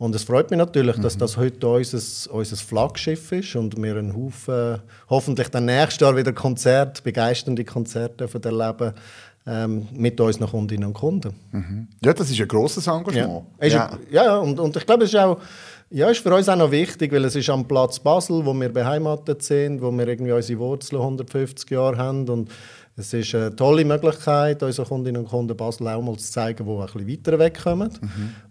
Und 0.00 0.14
es 0.14 0.24
freut 0.24 0.50
mich 0.50 0.56
natürlich, 0.56 0.96
dass 0.96 1.18
das 1.18 1.36
heute 1.36 1.68
unser, 1.68 2.32
unser 2.32 2.56
Flaggschiff 2.56 3.32
ist 3.32 3.54
und 3.54 3.76
wir 3.76 3.96
einen 3.96 4.16
Haufen, 4.16 4.80
hoffentlich 5.10 5.48
dann 5.48 5.66
nächstes 5.66 6.00
Jahr 6.00 6.16
wieder 6.16 6.32
Konzerte, 6.32 7.02
begeisternde 7.02 7.66
Konzerte 7.66 8.16
dürfen 8.26 8.42
erleben 8.42 8.94
ähm, 9.50 9.88
mit 9.92 10.20
unseren 10.20 10.48
Kundinnen 10.48 10.86
und 10.86 10.94
Kunden. 10.94 11.34
Ja, 12.04 12.12
das 12.12 12.30
ist 12.30 12.40
ein 12.40 12.48
grosses 12.48 12.86
Engagement. 12.86 13.44
Ja, 13.60 13.66
ja. 13.66 13.98
ja 14.10 14.36
und, 14.38 14.58
und 14.60 14.76
ich 14.76 14.86
glaube, 14.86 15.04
es 15.04 15.12
ist 15.12 15.18
auch 15.18 15.38
ja, 15.92 16.08
ist 16.08 16.20
für 16.20 16.32
uns 16.32 16.48
auch 16.48 16.54
noch 16.54 16.70
wichtig, 16.70 17.10
weil 17.10 17.24
es 17.24 17.34
ist 17.34 17.50
am 17.50 17.66
Platz 17.66 17.98
Basel, 17.98 18.46
wo 18.46 18.54
wir 18.54 18.68
beheimatet 18.68 19.42
sind, 19.42 19.82
wo 19.82 19.90
wir 19.90 20.06
irgendwie 20.06 20.30
unsere 20.30 20.60
Wurzeln 20.60 21.00
150 21.00 21.68
Jahre 21.68 21.96
haben 21.96 22.28
und 22.28 22.48
es 22.96 23.12
ist 23.12 23.34
eine 23.34 23.56
tolle 23.56 23.84
Möglichkeit, 23.84 24.62
unseren 24.62 24.86
Kundinnen 24.86 25.22
und 25.22 25.28
Kunden 25.28 25.56
Basel 25.56 25.88
auch 25.88 26.02
mal 26.02 26.16
zu 26.16 26.30
zeigen, 26.30 26.64
die 26.64 26.70
ein 26.70 26.86
bisschen 26.86 27.08
weiter 27.08 27.38
wegkommen. 27.38 27.90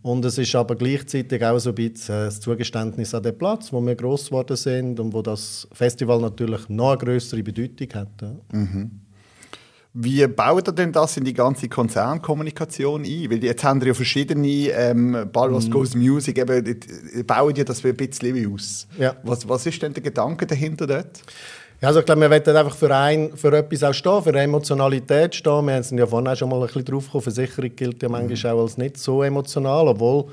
Und 0.01 0.25
es 0.25 0.37
ist 0.37 0.55
aber 0.55 0.75
gleichzeitig 0.75 1.45
auch 1.45 1.59
so 1.59 1.69
ein 1.69 1.75
bisschen 1.75 2.15
äh, 2.15 2.25
das 2.25 2.41
Zugeständnis 2.41 3.13
an 3.13 3.23
den 3.23 3.37
Platz, 3.37 3.71
wo 3.71 3.79
wir 3.79 3.95
gross 3.95 4.25
geworden 4.25 4.57
sind 4.57 4.99
und 4.99 5.13
wo 5.13 5.21
das 5.21 5.67
Festival 5.71 6.19
natürlich 6.19 6.67
noch 6.67 6.89
eine 6.89 6.97
größere 6.97 7.43
Bedeutung 7.43 7.87
hat. 7.93 8.09
Ja. 8.21 8.31
Wie 9.93 10.25
baut 10.27 10.67
ihr 10.67 10.71
denn 10.71 10.91
das 10.91 11.17
in 11.17 11.23
die 11.23 11.33
ganze 11.33 11.67
Konzernkommunikation 11.67 13.03
ein? 13.03 13.31
Weil 13.31 13.43
jetzt 13.43 13.63
haben 13.63 13.81
wir 13.81 13.87
ja 13.89 13.93
verschiedene 13.93 14.47
ähm, 14.47 15.27
Balwas 15.33 15.65
Mhm. 15.67 15.71
Goes 15.71 15.95
Music, 15.95 16.37
eben, 16.37 16.63
die- 16.63 16.79
die 16.79 17.23
bauen 17.23 17.55
ja 17.55 17.63
das 17.63 17.83
ein 17.83 17.95
bisschen 17.95 18.53
aus. 18.53 18.87
Ja. 18.99 19.15
Was, 19.23 19.47
was 19.49 19.65
ist 19.65 19.81
denn 19.81 19.93
der 19.93 20.03
Gedanke 20.03 20.45
dahinter 20.45 20.85
dort? 20.85 21.21
Ja, 21.81 21.87
also 21.87 22.01
ich 22.01 22.05
glaube, 22.05 22.21
wir 22.21 22.29
wollen 22.29 22.55
einfach 22.57 22.75
für, 22.75 22.93
ein, 22.95 23.35
für 23.35 23.51
etwas 23.57 23.83
auch 23.83 23.93
stehen, 23.93 24.21
für 24.21 24.33
Emotionalität 24.37 25.33
stehen. 25.33 25.65
Wir 25.65 25.81
sind 25.81 25.97
ja 25.97 26.05
vorhin 26.05 26.27
auch 26.27 26.35
schon 26.35 26.49
mal 26.49 26.59
ein 26.59 26.67
bisschen 26.67 26.85
drauf 26.85 27.05
gekommen, 27.05 27.23
Versicherung 27.23 27.71
gilt 27.75 28.03
ja 28.03 28.09
manchmal 28.09 28.53
auch 28.53 28.61
als 28.63 28.77
nicht 28.77 28.97
so 28.97 29.23
emotional, 29.23 29.87
obwohl, 29.87 30.25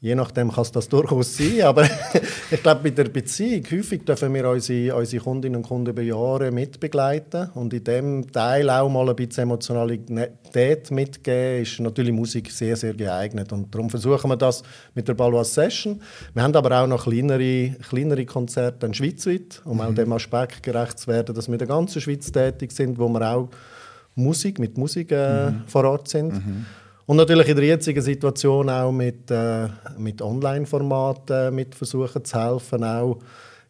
je 0.00 0.14
nachdem 0.14 0.52
kann 0.52 0.62
es 0.62 0.72
das 0.72 0.88
durchaus 0.88 1.36
sein, 1.36 1.62
aber 1.62 1.88
ich 2.50 2.62
glaube, 2.62 2.82
bei 2.82 2.90
der 2.90 3.04
Beziehung, 3.04 3.64
häufig 3.70 4.04
dürfen 4.04 4.32
wir 4.34 4.48
unsere, 4.48 4.94
unsere 4.94 5.22
Kundinnen 5.22 5.56
und 5.56 5.62
Kunden 5.62 5.90
über 5.90 6.02
Jahre 6.02 6.50
mitbegleiten 6.50 7.50
und 7.54 7.72
in 7.72 7.82
dem 7.82 8.30
Teil 8.30 8.68
auch 8.68 8.90
mal 8.90 9.08
ein 9.08 9.16
bisschen 9.16 9.44
Emotionalität 9.44 10.90
mitgeben, 10.90 11.62
ist 11.62 11.80
natürlich 11.80 12.12
Musik 12.12 12.50
sehr, 12.50 12.76
sehr 12.76 12.94
geeignet 12.94 13.52
und 13.52 13.74
darum 13.74 13.88
versuchen 13.88 14.30
wir 14.30 14.36
das 14.36 14.62
mit 14.94 15.08
der 15.08 15.14
Ballois 15.14 15.54
Session. 15.54 16.00
Wir 16.34 16.42
haben 16.42 16.54
aber 16.54 16.82
auch 16.82 16.86
noch 16.86 17.04
kleinere, 17.04 17.70
kleinere 17.88 18.26
Konzerte 18.26 18.86
in 18.86 18.94
schweizweit, 18.94 19.62
um 19.64 19.80
auch 19.80 19.94
dem 19.94 20.12
Aspekt 20.12 20.62
gerecht 20.62 20.98
zu 20.98 21.06
werden, 21.08 21.34
dass 21.34 21.48
wir 21.48 21.54
in 21.54 21.58
der 21.58 21.68
ganzen 21.68 22.02
Schweiz 22.02 22.30
tätig 22.30 22.72
sind, 22.72 22.98
wo 22.98 23.08
wir 23.08 23.22
auch 23.34 23.48
Musik, 24.14 24.58
mit 24.58 24.76
Musik 24.78 25.12
äh, 25.12 25.52
vor 25.66 25.84
Ort 25.84 26.08
sind. 26.08 26.34
Und 27.06 27.18
natürlich 27.18 27.48
in 27.48 27.56
der 27.56 27.64
jetzigen 27.66 28.02
Situation 28.02 28.68
auch 28.68 28.90
mit, 28.90 29.30
äh, 29.30 29.68
mit 29.96 30.20
Online-Formaten 30.20 31.54
mit 31.54 31.74
versuchen 31.74 32.24
zu 32.24 32.38
helfen, 32.38 32.82
auch, 32.82 33.18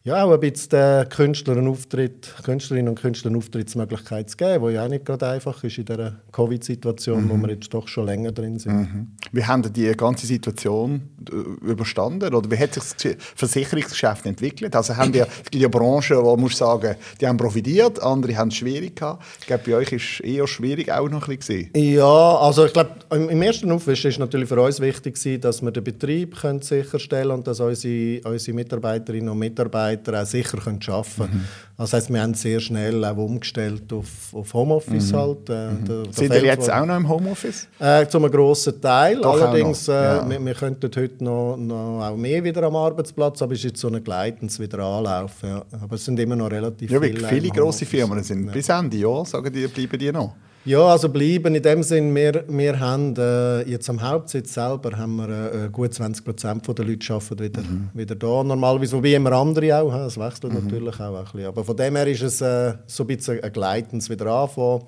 ja, 0.06 0.22
auch 0.22 0.32
ein 0.32 0.38
bisschen 0.38 0.68
den 0.70 1.08
Künstlern 1.08 1.58
einen 1.58 1.66
Auftritt, 1.66 2.32
Künstlerinnen 2.44 2.90
und 2.90 3.00
Künstlern 3.00 3.32
eine 3.34 3.38
Auftrittsmöglichkeit 3.38 4.30
zu 4.30 4.36
geben, 4.36 4.68
die 4.68 4.74
ja 4.74 4.84
auch 4.84 4.88
nicht 4.88 5.04
gerade 5.04 5.26
einfach 5.26 5.64
ist 5.64 5.78
in 5.78 5.84
dieser 5.84 6.12
Covid-Situation, 6.30 7.28
wo 7.28 7.36
wir 7.36 7.50
jetzt 7.50 7.74
doch 7.74 7.88
schon 7.88 8.06
länger 8.06 8.30
drin 8.30 8.56
sind. 8.60 9.08
Wie 9.32 9.44
haben 9.44 9.64
ihr 9.64 9.70
die 9.70 9.92
ganze 9.96 10.24
Situation 10.28 11.02
äh, 11.28 11.66
überstanden? 11.70 12.32
Oder 12.32 12.48
wie 12.48 12.56
hat 12.56 12.74
sich 12.74 12.84
das 12.84 12.96
Ge- 12.96 13.16
Versicherungsgeschäft 13.18 14.26
entwickelt? 14.26 14.76
Also 14.76 14.96
haben 14.96 15.10
die, 15.10 15.18
es 15.18 15.50
gibt 15.50 15.56
ja 15.56 15.66
Branchen, 15.66 16.18
wo 16.22 16.36
muss 16.36 16.56
sagen, 16.56 16.94
die 17.20 17.26
haben 17.26 17.36
profitiert, 17.36 18.00
andere 18.00 18.36
haben 18.36 18.50
es 18.50 18.54
schwierig 18.54 18.94
gehabt. 18.94 19.24
Ich 19.40 19.48
glaube, 19.48 19.64
bei 19.66 19.74
euch 19.74 19.90
ist 19.90 20.04
es 20.04 20.20
eher 20.20 20.46
schwierig 20.46 20.92
auch 20.92 21.08
noch 21.10 21.26
ein 21.26 21.36
bisschen. 21.36 21.68
Ja, 21.74 22.36
also 22.36 22.64
ich 22.64 22.72
glaube, 22.72 22.90
im 23.10 23.42
ersten 23.42 23.72
Aufwisch 23.72 24.04
ist 24.04 24.20
natürlich 24.20 24.48
für 24.48 24.60
uns 24.60 24.78
wichtig 24.78 25.16
dass 25.40 25.62
wir 25.62 25.72
den 25.72 25.82
Betrieb 25.82 26.36
können 26.36 26.62
sicherstellen 26.62 27.32
und 27.32 27.46
dass 27.48 27.58
unsere, 27.58 28.20
unsere 28.28 28.54
Mitarbeiterinnen 28.54 29.30
und 29.30 29.38
Mitarbeiter 29.40 29.95
auch 30.08 30.24
sicher 30.26 30.58
können 30.58 30.80
arbeiten 30.88 31.16
können. 31.16 31.44
Das 31.78 31.92
heißt, 31.92 32.10
wir 32.10 32.22
haben 32.22 32.32
sehr 32.34 32.58
schnell 32.60 33.04
auch 33.04 33.16
umgestellt 33.18 33.92
auf, 33.92 34.06
auf 34.32 34.54
Homeoffice 34.54 35.12
halt. 35.12 35.48
Äh, 35.50 35.52
der- 35.52 35.70
der 36.04 36.12
Sind 36.12 36.24
ihr 36.24 36.30
Feld- 36.30 36.44
jetzt 36.44 36.70
auch 36.72 36.86
noch 36.86 36.96
im 36.96 37.08
Homeoffice? 37.08 37.68
Äh, 37.78 38.06
zu 38.06 38.16
einem 38.18 38.30
grossen 38.30 38.80
Teil. 38.80 39.20
Doch 39.20 39.34
Allerdings, 39.40 39.86
äh, 39.88 39.92
ja. 39.92 40.30
wir, 40.30 40.42
wir 40.44 40.54
könnten 40.54 40.90
heute 40.96 41.22
noch, 41.24 41.56
noch 41.58 42.02
auch 42.02 42.16
mehr 42.16 42.42
wieder 42.42 42.62
am 42.62 42.76
Arbeitsplatz, 42.76 43.42
aber 43.42 43.52
es 43.52 43.58
ist 43.58 43.64
jetzt 43.64 43.80
so 43.80 43.88
ein 43.88 44.02
gleitendes 44.02 44.58
wieder 44.58 44.78
Anlauf. 44.80 45.32
Ja. 45.42 45.64
Aber 45.82 45.96
es 45.96 46.04
sind 46.04 46.18
immer 46.18 46.36
noch 46.36 46.50
relativ 46.50 46.90
Ja, 46.90 47.00
viele. 47.00 47.28
viele 47.28 47.48
grosse. 47.50 47.84
Firmen 47.84 48.22
sind 48.22 48.50
bis 48.52 48.68
Ende 48.70 48.96
Jahr, 48.96 49.24
sagen 49.26 49.52
die, 49.52 49.66
bleiben 49.66 49.98
die 49.98 50.12
noch. 50.12 50.34
Ja, 50.66 50.84
also 50.84 51.08
bleiben 51.08 51.54
in 51.54 51.62
dem 51.62 51.84
Sinn, 51.84 52.12
wir, 52.12 52.42
wir 52.48 52.80
haben 52.80 53.14
äh, 53.16 53.62
jetzt 53.70 53.88
am 53.88 54.02
Hauptsitz 54.02 54.52
selber 54.52 54.98
haben 54.98 55.14
wir, 55.14 55.28
äh, 55.28 55.68
gut 55.70 55.94
20 55.94 56.24
Prozent 56.24 56.66
der 56.76 56.84
Leute 56.84 57.14
arbeiten 57.14 57.38
wieder, 57.38 57.62
mhm. 57.62 57.90
wieder 57.94 58.16
da. 58.16 58.42
Normalerweise, 58.42 58.96
wobei 58.96 59.14
immer 59.14 59.30
andere 59.30 59.78
auch, 59.78 59.94
es 59.94 60.18
wechselt 60.18 60.52
mhm. 60.52 60.64
natürlich 60.64 60.98
auch 60.98 61.16
ein 61.16 61.22
bisschen. 61.22 61.46
Aber 61.46 61.62
von 61.62 61.76
dem 61.76 61.94
her 61.94 62.08
ist 62.08 62.22
es 62.22 62.40
äh, 62.40 62.74
so 62.84 63.04
ein 63.04 63.06
bisschen 63.06 63.44
ein 63.44 63.52
Gleitens 63.52 64.10
wieder 64.10 64.26
anfangen. 64.26 64.82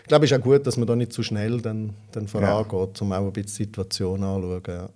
Ich 0.00 0.08
glaube, 0.08 0.24
es 0.24 0.32
ist 0.32 0.38
auch 0.38 0.42
gut, 0.42 0.66
dass 0.66 0.78
man 0.78 0.86
da 0.86 0.96
nicht 0.96 1.12
zu 1.12 1.22
schnell 1.22 1.60
dann, 1.60 1.92
dann 2.12 2.26
vorangeht, 2.26 2.98
ja. 2.98 3.02
um 3.02 3.12
auch 3.12 3.26
ein 3.26 3.32
bisschen 3.34 3.44
die 3.44 3.64
Situation 3.64 4.24
anzuschauen. 4.24 4.62
Ja. 4.66 4.88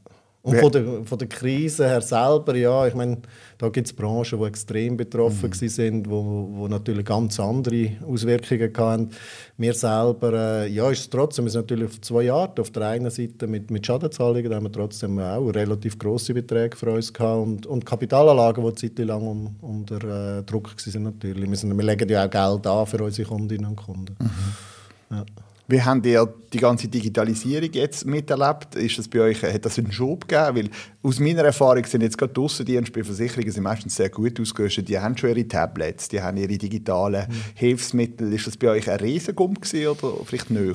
Und 0.45 0.59
von 0.59 0.73
der, 0.73 0.85
von 1.05 1.19
der 1.19 1.29
Krise 1.29 1.87
her 1.87 2.01
selber, 2.01 2.57
ja, 2.57 2.85
ich 2.89 2.95
meine, 2.95 3.19
da 3.59 3.69
gibt 3.69 3.87
es 3.87 3.93
Branchen, 3.93 4.41
die 4.41 4.45
extrem 4.45 4.97
betroffen 4.97 5.51
mhm. 5.51 5.69
sind, 5.69 6.11
wo, 6.11 6.49
wo 6.53 6.67
natürlich 6.67 7.05
ganz 7.05 7.39
andere 7.39 7.93
Auswirkungen 8.05 8.73
hatten. 8.77 9.11
Wir 9.57 9.73
selber, 9.73 10.33
äh, 10.65 10.69
ja, 10.69 10.91
ist 10.91 10.99
es 10.99 11.11
trotzdem, 11.11 11.49
sind 11.49 11.61
natürlich 11.61 11.85
auf 11.85 12.01
zwei 12.01 12.33
Arten. 12.33 12.61
Auf 12.61 12.71
der 12.71 12.89
einen 12.89 13.11
Seite 13.11 13.47
mit, 13.47 13.71
mit 13.71 13.87
Schadenzahlungen, 13.87 14.51
da 14.51 14.57
haben 14.57 14.65
wir 14.65 14.73
trotzdem 14.73 15.17
auch 15.21 15.49
relativ 15.49 15.97
grosse 15.97 16.35
Beträge 16.35 16.77
für 16.77 16.91
uns 16.91 17.13
gehabt 17.13 17.41
und, 17.41 17.67
und 17.67 17.87
Kapitalanlagen, 17.87 18.65
die 18.65 18.75
zeitlang 18.75 19.23
um, 19.23 19.57
unter 19.61 20.39
äh, 20.39 20.43
Druck 20.43 20.75
waren 20.75 21.03
natürlich. 21.05 21.49
Wir, 21.49 21.57
sind, 21.57 21.77
wir 21.77 21.85
legen 21.85 22.09
ja 22.09 22.27
auch 22.27 22.31
Geld 22.31 22.67
an 22.67 22.87
für 22.89 23.05
unsere 23.05 23.29
Kundinnen 23.29 23.67
und 23.67 23.77
Kunden. 23.77 24.17
Mhm. 24.19 25.17
Ja. 25.17 25.25
Wie 25.69 25.81
habt 25.81 26.05
ihr 26.07 26.35
die 26.53 26.59
ganze 26.59 26.89
Digitalisierung 26.89 27.71
jetzt 27.73 28.05
miterlebt? 28.05 28.75
Ist 28.75 28.99
das 28.99 29.09
bei 29.09 29.21
euch, 29.21 29.43
hat 29.43 29.65
das 29.65 29.79
einen 29.79 29.93
Schub 29.93 30.29
gegeben? 30.29 30.57
Weil 30.57 30.71
aus 31.03 31.21
meiner 31.21 31.45
Erfahrung 31.45 31.85
sind 31.85 32.03
jetzt 32.03 32.19
gerade 32.19 32.33
die 32.33 32.41
Aussendienste 32.41 32.93
bei 32.93 33.05
Versicherungen 33.05 33.53
sind 33.53 33.63
meistens 33.63 33.97
sehr 33.97 34.11
gut 34.11 34.39
ausgerüstet. 34.41 34.89
Die 34.89 34.99
haben 34.99 35.17
schon 35.17 35.31
ihre 35.31 35.47
Tablets, 35.47 36.09
die 36.09 36.21
haben 36.21 36.37
ihre 36.37 36.59
digitalen 36.59 37.27
mhm. 37.29 37.35
Hilfsmittel. 37.55 38.33
Ist 38.33 38.47
das 38.47 38.57
bei 38.57 38.69
euch 38.69 38.91
ein 38.91 38.99
Riesengump 38.99 39.61
oder 39.73 40.25
vielleicht 40.25 40.51
näher? 40.51 40.75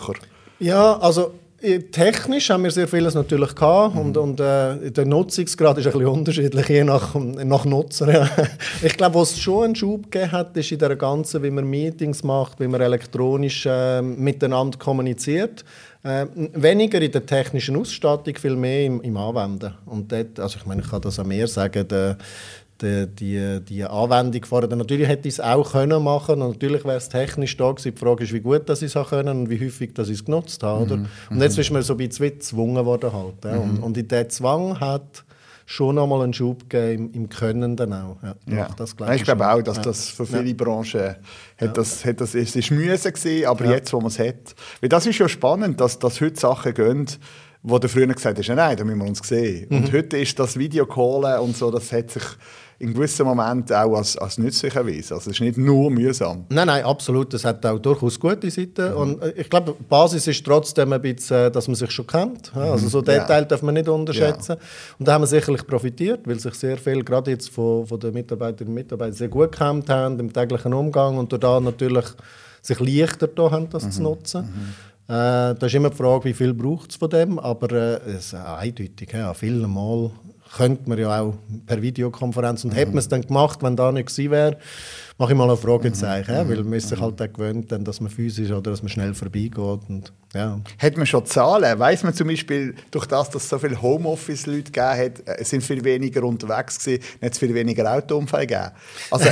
Ja, 0.60 0.98
also 0.98 1.34
Technisch 1.60 2.52
haben 2.52 2.64
wir 2.66 2.72
sehr 2.72 2.88
vieles 2.88 3.16
natürlich 3.16 3.56
gehabt 3.56 3.96
mhm. 3.96 4.02
und, 4.02 4.18
und 4.18 4.40
äh, 4.40 4.92
der 4.92 5.06
Nutzungsgrad 5.06 5.80
ist 5.80 5.88
ein 5.88 5.94
bisschen 5.94 6.08
unterschiedlich, 6.08 6.70
je 6.70 6.84
nach, 6.84 7.16
nach 7.16 7.66
Nutzer. 7.66 8.30
ich 8.84 8.96
glaube, 8.96 9.16
was 9.16 9.32
es 9.32 9.40
schon 9.40 9.66
einen 9.66 9.76
Schub 9.76 10.12
gegeben 10.12 10.32
hat, 10.32 10.56
ist 10.56 10.72
in 10.72 10.78
der 10.78 10.96
ganzen, 10.96 11.42
wie 11.42 11.50
man 11.50 11.68
Meetings 11.68 12.24
macht, 12.24 12.60
wie 12.60 12.68
man 12.68 12.80
elektronisch 12.80 13.66
äh, 13.66 14.04
miteinander 14.04 14.78
kommuniziert. 14.78 15.66
Äh, 16.04 16.28
weniger 16.54 17.02
in 17.02 17.12
der 17.12 17.26
technischen 17.26 17.76
Ausstattung, 17.76 18.36
viel 18.36 18.56
mehr 18.56 18.86
im, 18.86 19.02
im 19.02 19.18
Anwenden. 19.18 19.74
Und 19.88 20.12
dort, 20.12 20.40
also 20.40 20.60
ich 20.60 20.66
meine, 20.68 20.84
ich 20.84 20.90
kann 20.90 21.02
das 21.02 21.20
auch 21.20 21.26
mehr 21.26 21.48
sagen, 21.48 21.88
der, 21.88 22.18
die, 22.82 23.08
die, 23.08 23.60
die 23.62 23.84
Anwendung 23.84 24.46
vorher. 24.46 24.74
Natürlich 24.76 25.08
hätte 25.08 25.28
ich 25.28 25.36
es 25.36 25.40
auch 25.40 25.72
können 25.72 26.04
machen 26.04 26.42
und 26.42 26.52
natürlich 26.54 26.86
wäre 26.86 26.98
es 26.98 27.10
technisch 27.10 27.58
da 27.58 27.72
gewesen. 27.72 27.94
Die 27.96 28.00
Frage 28.00 28.24
ist, 28.24 28.34
wie 28.34 28.40
gut 28.40 28.70
dass 28.70 28.82
ich 28.82 28.96
es 28.96 29.10
können 29.10 29.42
und 29.42 29.50
wie 29.50 29.64
häufig 29.64 29.94
dass 29.94 30.10
ich 30.10 30.16
es 30.16 30.26
genutzt 30.26 30.64
habe. 30.64 30.84
Oder? 30.84 30.98
Mhm. 30.98 31.08
Und 31.30 31.42
jetzt 31.42 31.58
ist 31.58 31.72
man 31.72 31.82
so 31.82 31.94
ein 31.94 31.98
bisschen 31.98 32.30
gezwungen 32.30 32.86
worden. 32.86 33.12
Halt, 33.14 33.46
ja. 33.46 33.54
mhm. 33.54 33.62
und, 33.62 33.84
und 33.84 33.98
in 33.98 34.08
diesem 34.08 34.30
Zwang 34.30 34.80
hat 34.80 35.24
schon 35.68 35.96
nochmal 35.96 36.24
einen 36.24 36.34
Schub 36.34 36.70
gegeben 36.70 37.12
im, 37.14 37.24
im 37.24 37.30
Können 37.30 37.76
dann 37.76 37.92
auch. 37.92 38.18
Ja, 38.24 38.36
ja. 38.48 38.70
Das 38.78 38.96
glaub 38.96 39.10
ich, 39.10 39.18
ich 39.18 39.24
glaube 39.24 39.48
auch, 39.48 39.62
dass 39.62 39.82
das 39.82 40.10
für 40.10 40.26
viele 40.26 40.46
ja. 40.46 40.54
Branchen 40.54 41.16
hat 41.58 41.78
das, 41.78 42.06
hat 42.06 42.22
das, 42.22 42.34
es 42.36 42.56
ist 42.56 42.72
mühsam 42.72 43.14
gewesen, 43.14 43.46
aber 43.46 43.66
jetzt, 43.66 43.92
wo 43.92 44.00
man 44.00 44.08
es 44.08 44.18
hat. 44.18 44.56
Weil 44.80 44.90
das 44.90 45.06
ist 45.06 45.20
ja 45.20 45.28
spannend, 45.28 45.82
dass, 45.82 46.00
dass 46.00 46.22
heute 46.22 46.40
Sachen 46.40 46.74
gehen, 46.74 47.08
wo 47.64 47.80
du 47.80 47.90
früher 47.90 48.08
gesagt 48.08 48.40
hast, 48.40 48.48
nein, 48.48 48.78
da 48.78 48.84
müssen 48.86 49.00
wir 49.00 49.08
uns 49.08 49.20
sehen. 49.28 49.68
Mhm. 49.70 49.78
Und 49.78 49.94
heute 49.94 50.18
ist 50.18 50.40
das 50.40 50.58
Videocallen 50.58 51.42
und 51.42 51.58
so, 51.58 51.70
das 51.70 51.92
hat 51.92 52.12
sich 52.12 52.24
in 52.80 52.94
gewissen 52.94 53.26
Momenten 53.26 53.76
auch 53.76 53.98
als, 53.98 54.18
als 54.18 54.38
nützlich 54.38 54.76
erwiesen. 54.76 55.14
Also 55.16 55.32
es 55.32 55.38
ist 55.38 55.42
nicht 55.42 55.58
nur 55.58 55.90
mühsam. 55.90 56.46
Nein, 56.50 56.68
nein, 56.68 56.84
absolut. 56.84 57.34
Das 57.34 57.44
hat 57.44 57.66
auch 57.66 57.80
durchaus 57.80 58.20
gute 58.20 58.52
Seiten. 58.52 58.92
Mhm. 58.92 58.98
Und 58.98 59.22
äh, 59.24 59.32
ich 59.32 59.50
glaube, 59.50 59.76
die 59.80 59.84
Basis 59.84 60.28
ist 60.28 60.46
trotzdem 60.46 60.94
ein 60.94 61.02
bisschen, 61.02 61.48
äh, 61.48 61.52
dass 61.52 61.68
man 61.68 61.76
sich 61.76 61.90
schon 61.90 62.06
kennt. 62.06 62.56
Also 62.56 62.88
so 62.88 63.02
Detail 63.02 63.42
ja. 63.42 63.46
darf 63.46 63.64
man 63.64 63.74
nicht 63.74 63.90
unterschätzen. 63.90 64.58
Ja. 64.60 64.66
Und 65.00 65.08
da 65.08 65.14
haben 65.14 65.24
wir 65.24 65.28
sicherlich 65.28 65.66
profitiert, 65.66 66.28
weil 66.28 66.40
sich 66.40 66.54
sehr 66.54 66.78
viel, 66.78 67.04
gerade 67.04 67.32
jetzt 67.32 67.50
von, 67.50 67.88
von 67.88 68.00
den 68.00 68.14
Mitarbeiterinnen 68.14 68.70
und 68.70 68.76
Mitarbeitern, 68.76 69.14
sehr 69.14 69.30
gut 69.30 69.52
gekannt 69.52 69.90
haben 69.90 70.20
im 70.20 70.32
täglichen 70.32 70.74
Umgang 70.74 71.18
und 71.18 71.32
da 71.44 71.60
natürlich 71.60 72.06
sich 72.62 72.80
leichter 72.80 73.28
da 73.28 73.50
haben, 73.50 73.70
das 73.70 73.86
mhm. 73.86 73.92
zu 73.92 74.04
nutzen. 74.04 74.42
Mhm. 74.42 75.14
Äh, 75.14 75.56
da 75.56 75.66
ist 75.66 75.74
immer 75.74 75.90
die 75.90 75.96
Frage, 75.96 76.26
wie 76.26 76.34
viel 76.34 76.54
braucht 76.54 76.92
es 76.92 76.98
von 76.98 77.10
dem, 77.10 77.40
aber 77.40 77.72
äh, 77.72 78.12
es 78.12 78.26
ist 78.26 78.34
eindeutig. 78.36 79.14
Ja, 79.14 79.34
viele 79.34 79.68
Mal 79.68 80.12
könnte 80.58 80.90
man 80.90 80.98
ja 80.98 81.22
auch 81.22 81.36
per 81.68 81.82
Videokonferenz. 81.82 82.64
Und 82.64 82.74
mhm. 82.74 82.78
hätte 82.78 82.92
man 82.92 83.00
es 83.00 83.08
dann 83.08 83.22
gemacht, 83.22 83.62
wenn 83.62 83.76
da 83.76 83.92
nicht 83.92 84.08
gewesen 84.08 84.32
wäre, 84.32 84.58
mache 85.18 85.32
ich 85.32 85.38
mal 85.38 85.50
ein 85.50 85.58
Fragezeichen. 85.58 86.32
Mhm. 86.32 86.38
Ja, 86.38 86.50
weil 86.50 86.64
man 86.64 86.74
ist 86.74 86.90
sich 86.90 87.00
halt 87.00 87.22
auch 87.22 87.34
gewöhnt, 87.34 87.72
dann, 87.72 87.84
dass 87.84 88.00
man 88.00 88.12
physisch 88.12 88.52
oder 88.52 88.72
dass 88.72 88.84
man 88.84 88.90
schnell 88.90 89.14
vorbeigeht. 89.14 89.58
Und, 89.58 90.14
ja. 90.34 90.60
Hat 90.78 90.98
man 90.98 91.06
schon 91.06 91.26
Zahlen? 91.26 91.80
Weiß 91.80 92.04
man 92.04 92.14
zum 92.14 92.28
Beispiel, 92.28 92.76
durch 92.92 93.06
das, 93.08 93.30
dass 93.30 93.44
es 93.44 93.50
so 93.50 93.58
viele 93.58 93.82
Homeoffice-Leute 93.82 94.72
gegeben 94.72 95.16
hat, 95.26 95.40
äh, 95.40 95.44
sind 95.44 95.64
viel 95.64 95.84
weniger 95.84 96.24
unterwegs 96.24 96.80
gewesen, 96.80 97.04
hat 97.22 97.32
es 97.32 97.40
viel 97.40 97.54
weniger 97.54 97.92
Autounfälle 97.92 98.46
gegeben? 98.48 98.72
Also 99.10 99.30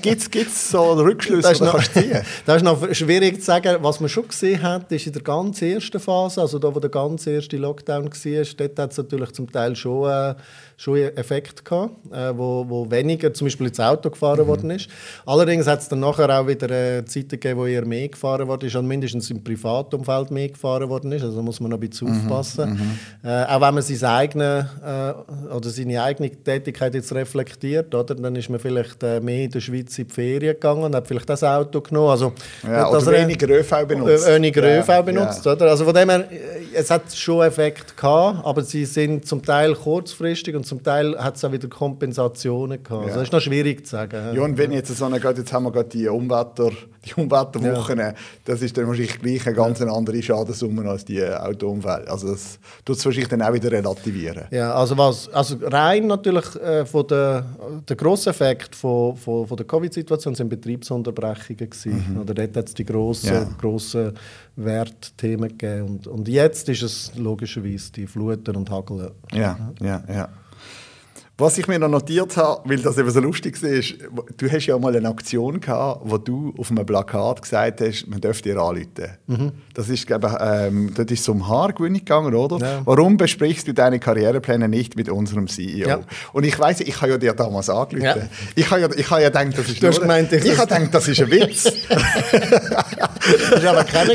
gibt 0.00 0.48
es 0.48 0.70
so 0.70 0.92
Rückschlüsse, 0.92 1.52
die 1.52 1.58
du 1.58 1.78
ziehen 1.78 2.22
Das 2.46 2.56
ist 2.56 2.62
noch 2.62 2.94
schwierig 2.94 3.40
zu 3.40 3.46
sagen. 3.46 3.76
Was 3.80 4.00
man 4.00 4.08
schon 4.08 4.28
gesehen 4.28 4.62
hat, 4.62 4.90
ist 4.92 5.06
in 5.06 5.12
der 5.12 5.22
ganz 5.22 5.60
ersten 5.60 6.00
Phase, 6.00 6.40
also 6.40 6.58
da, 6.58 6.74
wo 6.74 6.80
der 6.80 6.90
ganz 6.90 7.26
erste 7.26 7.56
Lockdown 7.56 8.06
war, 8.06 8.44
dort 8.56 8.78
hat 8.78 8.92
es 8.92 8.96
natürlich 8.96 9.32
zum 9.32 9.50
Teil 9.50 9.76
schon... 9.76 10.10
Äh, 10.10 10.34
schon 10.78 10.96
einen 10.96 11.16
Effekt 11.16 11.64
gehabt, 11.64 11.92
äh, 12.12 12.36
wo, 12.38 12.64
wo 12.68 12.90
weniger 12.90 13.34
zum 13.34 13.46
Beispiel 13.46 13.66
ins 13.66 13.80
Auto 13.80 14.10
gefahren 14.10 14.44
mhm. 14.44 14.46
worden 14.46 14.70
ist. 14.70 14.88
Allerdings 15.26 15.66
hat 15.66 15.80
es 15.80 15.88
dann 15.88 16.00
nachher 16.00 16.28
auch 16.38 16.46
wieder 16.46 16.70
äh, 16.70 17.04
Zeiten 17.04 17.30
gegeben, 17.30 17.60
wo 17.60 17.66
eher 17.66 17.84
mehr 17.84 18.08
gefahren 18.08 18.46
worden 18.48 18.66
ist 18.66 18.76
und 18.76 18.86
mindestens 18.86 19.30
im 19.30 19.42
Privatumfeld 19.42 20.30
mehr 20.30 20.48
gefahren 20.48 20.88
worden 20.88 21.12
ist. 21.12 21.22
Also 21.22 21.42
muss 21.42 21.60
man 21.60 21.70
noch 21.70 21.78
ein 21.78 21.88
bisschen 21.88 22.08
mhm. 22.08 22.20
aufpassen. 22.20 22.98
Mhm. 23.22 23.28
Äh, 23.28 23.44
auch 23.44 23.60
wenn 23.60 23.74
man 23.74 23.82
seine 23.82 24.14
eigene, 24.14 24.70
äh, 24.84 25.52
oder 25.52 25.68
seine 25.68 26.02
eigene 26.02 26.30
Tätigkeit 26.30 26.94
jetzt 26.94 27.14
reflektiert, 27.14 27.94
oder, 27.94 28.14
dann 28.14 28.36
ist 28.36 28.48
man 28.48 28.58
vielleicht 28.58 29.02
äh, 29.02 29.20
mehr 29.20 29.44
in 29.44 29.50
der 29.50 29.60
Schweiz 29.60 29.98
in 29.98 30.08
die 30.08 30.14
Ferien 30.14 30.54
gegangen 30.54 30.84
und 30.84 30.94
hat 30.94 31.06
vielleicht 31.06 31.28
das 31.28 31.42
Auto 31.44 31.80
genommen. 31.80 32.10
Also, 32.10 32.32
ja, 32.64 32.88
oder 32.88 33.06
weniger 33.06 33.48
ÖV 33.48 33.86
benutzt. 33.86 34.26
Weniger 34.26 34.68
ja, 34.68 34.80
ÖV 34.80 35.04
benutzt, 35.04 35.44
ja. 35.44 35.52
oder? 35.52 35.70
Also 35.70 35.84
von 35.84 35.94
dem 35.94 36.10
her, 36.10 36.24
es 36.74 36.90
hat 36.90 37.12
schon 37.14 37.46
Effekt 37.46 37.96
gehabt, 37.96 38.44
aber 38.44 38.62
sie 38.62 38.84
sind 38.84 39.26
zum 39.26 39.42
Teil 39.44 39.74
kurzfristig 39.74 40.54
und 40.54 40.64
zum 40.64 40.82
Teil 40.82 41.16
hat 41.18 41.36
es 41.36 41.44
auch 41.44 41.52
wieder 41.52 41.68
Kompensationen 41.68 42.82
gehabt. 42.82 43.02
Ja. 43.02 43.06
Also 43.06 43.14
das 43.20 43.28
ist 43.28 43.32
noch 43.32 43.40
schwierig 43.40 43.86
zu 43.86 43.92
sagen. 43.92 44.34
Ja, 44.34 44.42
und 44.42 44.58
wenn 44.58 44.72
jetzt 44.72 44.94
so 44.96 45.07
eine, 45.14 45.36
jetzt 45.36 45.52
haben 45.52 45.64
wir 45.64 45.72
gerade 45.72 45.88
die 45.88 46.08
Umwetter, 46.08 46.70
die 47.04 47.14
Umwetterwochen, 47.14 47.98
ja. 47.98 48.12
das 48.44 48.62
ist 48.62 48.76
dann 48.76 48.86
wahrscheinlich 48.86 49.18
gleich 49.20 49.46
eine 49.46 49.56
ganz 49.56 49.78
ja. 49.78 49.86
andere 49.86 50.22
Schadenssumme 50.22 50.88
als 50.88 51.04
die 51.04 51.24
Autounfälle. 51.24 52.08
Also 52.08 52.28
das 52.28 52.58
tut 52.84 52.96
es 52.96 53.04
wahrscheinlich 53.04 53.28
dann 53.28 53.42
auch 53.42 53.52
wieder 53.52 53.70
relativieren. 53.70 54.44
Ja, 54.50 54.74
also 54.74 54.96
was, 54.96 55.28
also 55.28 55.56
rein 55.62 56.06
natürlich 56.06 56.54
äh, 56.56 56.84
von 56.84 57.06
der, 57.06 57.44
der 57.88 57.96
grosse 57.96 58.30
Effekt 58.30 58.74
von, 58.74 59.16
von, 59.16 59.46
von 59.46 59.56
der 59.56 59.66
Covid-Situation 59.66 60.34
sind 60.34 60.48
Betriebsunterbrechungen 60.48 61.70
gewesen. 61.70 62.14
Mhm. 62.14 62.20
Oder 62.20 62.34
dort 62.34 62.56
hat 62.56 62.68
es 62.68 62.74
die 62.74 62.84
grossen, 62.84 63.32
ja. 63.32 63.46
grossen 63.60 64.12
Wertthemen 64.56 65.56
gegeben. 65.56 65.88
Und, 65.88 66.06
und 66.06 66.28
jetzt 66.28 66.68
ist 66.68 66.82
es 66.82 67.12
logischerweise 67.16 67.92
die 67.92 68.06
Fluten 68.06 68.56
und 68.56 68.70
Hagel. 68.70 69.12
Ja, 69.32 69.58
ja, 69.80 70.02
ja. 70.08 70.28
Was 71.40 71.56
ich 71.56 71.68
mir 71.68 71.78
noch 71.78 71.88
notiert 71.88 72.36
habe, 72.36 72.68
weil 72.68 72.78
das 72.78 72.98
eben 72.98 73.08
so 73.12 73.20
lustig 73.20 73.62
ist, 73.62 73.94
du 74.36 74.50
hast 74.50 74.66
ja 74.66 74.76
mal 74.76 74.96
eine 74.96 75.08
Aktion 75.08 75.60
gehabt, 75.60 76.00
wo 76.02 76.18
du 76.18 76.52
auf 76.58 76.72
einem 76.72 76.84
Plakat 76.84 77.42
gesagt 77.42 77.80
hast, 77.80 78.08
man 78.08 78.20
dürfte 78.20 78.48
dir 78.48 78.58
anrufen. 78.58 78.88
Mhm. 79.28 79.52
Das 79.72 79.88
ist, 79.88 80.04
glaube 80.08 80.26
ich, 80.26 80.32
ähm, 80.40 80.92
das 80.96 81.06
ist 81.06 81.28
um 81.28 81.46
Haargewinnung 81.46 82.00
gegangen, 82.00 82.34
oder? 82.34 82.58
Ja. 82.58 82.80
Warum 82.84 83.16
besprichst 83.16 83.68
du 83.68 83.72
deine 83.72 84.00
Karrierepläne 84.00 84.68
nicht 84.68 84.96
mit 84.96 85.08
unserem 85.08 85.46
CEO? 85.46 85.88
Ja. 85.88 86.00
Und 86.32 86.42
ich 86.42 86.58
weiß, 86.58 86.80
ich 86.80 87.00
habe 87.00 87.12
ja 87.12 87.18
dir 87.18 87.34
damals 87.34 87.70
angerufen. 87.70 88.02
Ja. 88.02 88.16
Ich 88.56 88.68
habe 88.72 88.80
ja, 88.80 88.88
ich 88.96 89.08
habe 89.08 89.22
ja 89.22 89.28
gedacht, 89.28 89.58
das 89.58 89.68
ist 89.68 89.80
du 89.80 89.90
nur, 89.90 90.00
gemeint, 90.00 90.32
ich, 90.32 90.44
ich 90.44 90.58
habe 90.58 90.66
gedacht, 90.66 90.92
das 90.92 91.06
ist 91.06 91.20
ein 91.20 91.30
Witz. 91.30 91.62
das 91.88 93.62
war 93.62 93.70
aber 93.70 93.84
keiner 93.84 94.14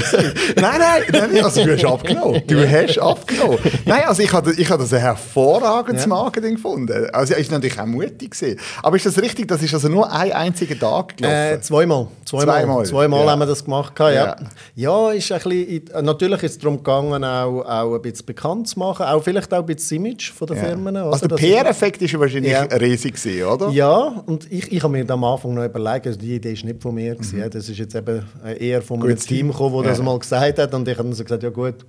Nein, 0.57 0.79
nein, 0.79 1.03
nein, 1.09 1.43
also 1.45 1.63
du 1.63 1.71
hast 1.71 1.85
abgenommen. 1.85 2.41
Du 2.47 2.69
hast 2.69 2.99
abgenommen. 2.99 3.59
Nein, 3.85 4.03
also 4.07 4.21
ich 4.21 4.33
habe, 4.33 4.51
ich 4.51 4.69
habe 4.69 4.83
das 4.83 4.91
ein 4.91 4.99
hervorragendes 4.99 6.05
Marketing 6.05 6.55
gefunden. 6.55 7.12
Also 7.13 7.35
ist 7.35 7.51
natürlich 7.51 7.79
auch 7.79 7.85
mutig 7.85 8.31
gewesen. 8.31 8.59
Aber 8.81 8.95
ist 8.95 9.05
das 9.05 9.21
richtig? 9.21 9.47
Das 9.47 9.61
ist 9.61 9.73
also 9.73 9.87
nur 9.87 10.11
ein 10.11 10.31
einziger 10.31 10.77
Tag 10.77 11.17
gelaufen? 11.17 11.35
Äh, 11.35 11.61
zweimal. 11.61 12.07
Zweimal. 12.25 12.45
Zweimal, 12.45 12.85
zweimal 12.85 13.25
ja. 13.25 13.31
haben 13.31 13.39
wir 13.39 13.45
das 13.45 13.63
gemacht. 13.63 13.93
Ja, 13.99 14.11
ja. 14.11 14.35
ja 14.75 15.11
ist 15.11 15.31
ein 15.31 15.39
bisschen, 15.41 16.05
natürlich 16.05 16.43
ist 16.43 16.51
es 16.53 16.57
darum 16.59 16.77
gegangen, 16.77 17.23
auch, 17.23 17.61
auch 17.61 17.95
ein 17.95 18.01
bisschen 18.01 18.25
bekannt 18.25 18.67
zu 18.67 18.79
machen. 18.79 19.05
Auch 19.05 19.23
vielleicht 19.23 19.53
auch 19.53 19.59
ein 19.59 19.65
bisschen 19.65 20.05
Image 20.05 20.31
von 20.31 20.47
den 20.47 20.57
ja. 20.57 20.63
Firmen. 20.63 20.97
Also 20.97 21.27
der 21.27 21.35
PR-Effekt 21.35 22.01
ist 22.01 22.17
wahrscheinlich 22.19 22.51
ja. 22.51 22.63
riesig 22.63 23.15
gewesen, 23.15 23.43
oder? 23.43 23.69
Ja, 23.69 24.23
und 24.25 24.51
ich, 24.51 24.71
ich 24.71 24.83
habe 24.83 24.91
mir 24.91 25.09
am 25.09 25.23
Anfang 25.23 25.53
noch 25.53 25.63
überlegt, 25.63 26.07
also 26.07 26.19
die 26.19 26.35
Idee 26.35 26.53
ist 26.53 26.63
nicht 26.63 26.81
von 26.81 26.95
mir. 26.95 27.15
Mhm. 27.15 27.49
Das 27.51 27.69
ist 27.69 27.77
jetzt 27.77 27.95
eben 27.95 28.25
eher 28.59 28.81
von 28.81 29.01
einem 29.03 29.17
Team 29.17 29.51
gekommen, 29.51 29.83
das 29.83 30.01
mal 30.01 30.17
gesagt 30.17 30.59
hat. 30.59 30.73
Und 30.73 30.87
ich 30.87 30.97
habe 30.97 31.07
dann 31.07 31.13
so 31.13 31.23
gesagt, 31.23 31.43
ja 31.43 31.49
gut, 31.49 31.85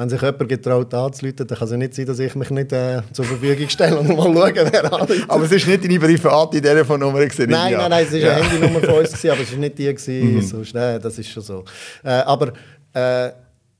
wenn 0.00 0.08
sich 0.08 0.22
jemand 0.22 0.48
getraut 0.48 0.94
anzuleiten, 0.94 1.46
dann 1.46 1.58
kann 1.58 1.68
es 1.68 1.74
nicht 1.74 1.94
sein, 1.94 2.06
dass 2.06 2.18
ich 2.18 2.34
mich 2.34 2.50
nicht 2.50 2.72
äh, 2.72 3.02
zur 3.12 3.26
Verfügung 3.26 3.68
stelle 3.68 3.98
und 3.98 4.08
mal 4.16 4.24
schaue, 4.24 4.72
wer 4.72 4.92
anruft. 4.92 5.24
Aber 5.28 5.44
es 5.44 5.50
war 5.50 5.70
nicht 5.70 5.84
deine 5.84 6.00
private 6.00 6.62
Telefonnummer? 6.62 7.20
Gewesen, 7.20 7.50
nein, 7.50 7.74
nein, 7.74 7.90
nein, 7.90 8.06
es 8.06 8.12
war 8.12 8.18
ja. 8.18 8.32
eine 8.32 8.44
Handynummer 8.44 8.80
von 8.80 8.94
uns, 8.94 9.08
gewesen, 9.10 9.30
aber 9.30 9.42
es 9.42 9.52
war 9.52 9.58
nicht 9.58 9.78
die, 9.78 9.94
gewesen, 9.94 10.34
mhm. 10.34 10.42
sonst, 10.42 10.74
nein, 10.74 11.00
das 11.02 11.18
ist 11.18 11.28
schon 11.28 11.42
so. 11.42 11.64
Äh, 12.02 12.10
aber 12.10 12.52
Äh, 12.92 13.30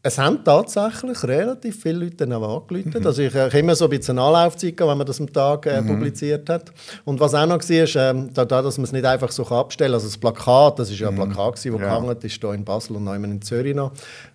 es 0.02 0.16
haben 0.16 0.42
tatsächlich 0.42 1.22
relativ 1.24 1.82
viele 1.82 2.04
Leute 2.04 2.16
dann 2.16 2.32
auch 2.32 2.62
angerufen. 2.62 2.94
Mhm. 2.98 3.06
Also 3.06 3.20
ich, 3.20 3.34
ich 3.34 3.54
immer 3.54 3.74
so 3.74 3.84
ein 3.84 3.90
bisschen 3.90 4.18
Anlaufzeit, 4.18 4.74
wenn 4.78 4.96
man 4.96 5.06
das 5.06 5.20
am 5.20 5.30
Tag 5.30 5.66
äh, 5.66 5.80
mhm. 5.80 5.88
publiziert 5.88 6.48
hat. 6.48 6.72
Und 7.04 7.20
was 7.20 7.34
auch 7.34 7.44
noch 7.44 7.58
war, 7.60 7.70
ist, 7.70 7.96
äh, 7.96 8.14
da, 8.32 8.44
dass 8.44 8.78
man 8.78 8.84
es 8.84 8.92
nicht 8.92 9.04
einfach 9.04 9.30
so 9.30 9.44
abstellen 9.46 9.90
kann. 9.90 9.94
Also 9.94 10.06
das 10.06 10.16
Plakat, 10.16 10.78
das 10.78 10.90
ist 10.90 11.00
ja 11.00 11.08
ein 11.08 11.14
mhm. 11.14 11.32
Plakat, 11.32 11.56
das 11.56 11.64
ja. 11.64 11.72
gehangen 11.72 12.16
ist, 12.18 12.40
hier 12.40 12.52
in 12.54 12.64
Basel 12.64 12.96
und 12.96 13.04
neuem 13.04 13.24
in 13.24 13.42
Zürich 13.42 13.74
noch. 13.74 13.92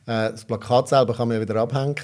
Äh, 0.07 0.31
das 0.31 0.45
Plakat 0.45 0.87
selber 0.89 1.15
kann 1.15 1.27
man 1.27 1.37
ja 1.37 1.41
wieder 1.41 1.55
abhängen. 1.55 1.95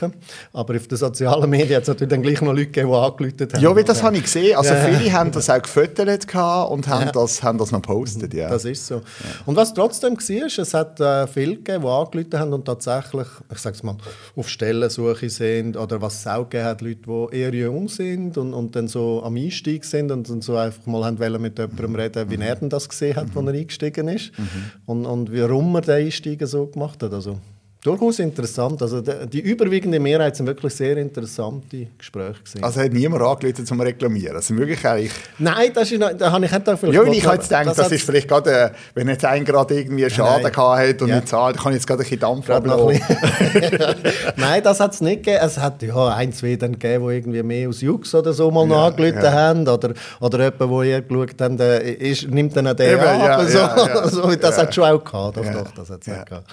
Aber 0.54 0.76
auf 0.76 0.88
den 0.88 0.98
sozialen 0.98 1.50
Medien 1.50 1.76
hat 1.76 1.84
es 1.84 1.88
natürlich 1.88 2.10
dann 2.10 2.22
gleich 2.24 2.42
noch 2.42 2.54
Leute 2.54 2.68
gegeben, 2.68 2.90
die 2.90 2.96
angerufen 2.96 3.54
haben. 3.54 3.62
Ja, 3.62 3.76
wie 3.76 3.84
das 3.84 4.02
habe 4.02 4.18
ich 4.18 4.24
gesehen. 4.24 4.58
Also 4.58 4.74
ja. 4.74 4.86
viele 4.86 5.12
haben 5.14 5.32
das 5.32 5.50
auch 5.50 5.62
gefüttert 5.62 6.10
und 6.10 6.88
haben, 6.88 7.06
ja. 7.06 7.12
das, 7.12 7.44
haben 7.44 7.58
das 7.58 7.72
noch 7.72 7.82
gepostet. 7.82 8.34
Ja. 8.34 8.50
Das 8.50 8.66
ist 8.66 8.88
so. 8.88 9.02
Und 9.46 9.56
was 9.56 9.74
trotzdem 9.74 10.16
war, 10.16 10.48
es 10.48 10.74
hat 10.74 11.00
äh, 11.00 11.28
viele 11.28 11.58
gegeben, 11.58 11.84
die 11.84 11.88
angerufen 11.88 12.40
haben 12.40 12.54
und 12.54 12.66
tatsächlich, 12.66 13.28
ich 13.52 13.60
sage 13.60 13.76
es 13.76 13.84
mal, 13.84 13.96
auf 14.36 14.50
Stellensuche 14.50 15.30
sind 15.30 15.78
oder 15.78 16.02
was 16.02 16.20
es 16.20 16.28
auch 16.28 16.50
gegeben 16.50 16.66
hat, 16.66 16.82
Leute, 16.82 17.02
die 17.32 17.38
eher 17.38 17.54
jung 17.54 17.88
sind 17.88 18.38
und, 18.38 18.54
und 18.54 18.76
dann 18.76 18.88
so 18.88 19.22
am 19.24 19.36
Einstieg 19.36 19.86
sind 19.86 20.12
und 20.12 20.28
dann 20.28 20.42
so 20.42 20.56
einfach 20.56 20.86
mal 20.88 21.06
haben 21.06 21.20
wollen 21.20 21.42
mit 21.42 21.60
jemandem 21.60 21.96
reden, 21.96 22.30
wie 22.32 22.44
er 22.44 22.56
denn 22.56 22.70
das 22.70 22.90
gesehen 22.90 23.16
hat, 23.16 23.36
mhm. 23.36 23.38
als 23.38 23.48
er 23.48 23.54
eingestiegen 23.54 24.08
ist 24.08 24.38
mhm. 24.38 24.46
und, 24.86 25.06
und 25.06 25.34
warum 25.34 25.76
er 25.76 25.82
den 25.82 26.06
Einstieg 26.06 26.46
so 26.48 26.68
gemacht 26.68 27.04
hat. 27.04 27.14
Also, 27.14 27.38
Durchaus 27.84 28.20
interessant. 28.20 28.80
Also 28.84 29.02
die 29.02 29.40
überwiegende 29.40 30.00
Mehrheit 30.00 30.36
sind 30.36 30.46
wirklich 30.46 30.76
sehr 30.76 30.98
interessante 30.98 31.88
Gespräche 31.98 32.34
gewesen. 32.34 32.64
Also 32.64 32.80
hat 32.80 32.94
niemand 32.94 33.24
angerufen 33.24 33.66
zum 33.66 33.82
Reklamieren? 33.82 34.36
Also 34.36 34.56
wirklich 34.56 34.86
eigentlich... 34.86 35.12
Nein, 35.40 35.72
das 35.74 35.92
ist, 35.92 36.00
da 36.00 36.32
habe 36.32 36.46
ich 36.46 36.52
nicht 36.52 36.64
vielleicht... 36.64 36.94
Ja, 36.94 37.04
ich 37.04 37.26
habe 37.26 37.36
jetzt 37.38 37.50
gedacht, 37.50 37.66
das, 37.66 37.78
das 37.78 37.92
ist 37.92 38.06
vielleicht 38.06 38.28
gerade, 38.28 38.52
äh, 38.52 38.70
wenn 38.94 39.08
jetzt 39.08 39.26
ein 39.26 39.44
gerade 39.44 39.80
irgendwie 39.80 40.08
Schaden 40.12 40.44
Nein. 40.44 40.90
hat 40.90 41.02
und 41.02 41.10
ja. 41.10 41.16
nicht 41.16 41.28
zahlt, 41.28 41.58
kann 41.58 41.72
ich 41.72 41.78
jetzt 41.78 41.88
gerade 41.88 42.02
ein 42.02 42.04
bisschen 42.04 42.20
Dampf 42.20 42.50
ablassen. 42.52 43.02
Nein, 44.36 44.62
das 44.62 44.80
hat 44.80 44.94
es 44.94 45.02
nicht 45.02 45.24
gegeben. 45.24 45.44
Es 45.44 45.58
hat 45.58 45.82
ja 45.82 46.08
ein, 46.10 46.34
zwei 46.34 46.58
dann 46.58 46.74
gegeben, 46.74 47.08
die 47.08 47.16
irgendwie 47.16 47.42
mehr 47.42 47.68
aus 47.68 47.82
Jux 47.82 48.14
oder 48.14 48.32
so 48.32 48.52
mal 48.52 48.70
ja, 48.70 48.86
angerufen 48.86 49.24
ja. 49.24 49.32
haben 49.32 49.68
oder, 49.68 49.94
oder 50.20 50.44
jemand, 50.44 50.70
wo 50.70 50.84
ihr 50.84 51.02
geschaut 51.02 51.42
habt, 51.42 51.60
ist, 51.60 52.30
nimmt 52.30 52.56
dann 52.56 52.76
den 52.76 52.94
Eben, 52.94 53.02
ab. 53.02 53.42
Ja, 53.42 53.46
so. 53.46 53.58
Ja, 53.58 54.08
so, 54.08 54.36
das 54.36 54.58
hat 54.60 54.70
es 54.70 54.76
schon 54.76 54.84
auch 54.84 55.04
gehabt. 55.04 55.38
Doch, 55.38 55.46
doch, 55.46 55.72
das 55.72 55.90
hat's 55.90 56.06
ja. 56.06 56.24
gehabt. 56.24 56.46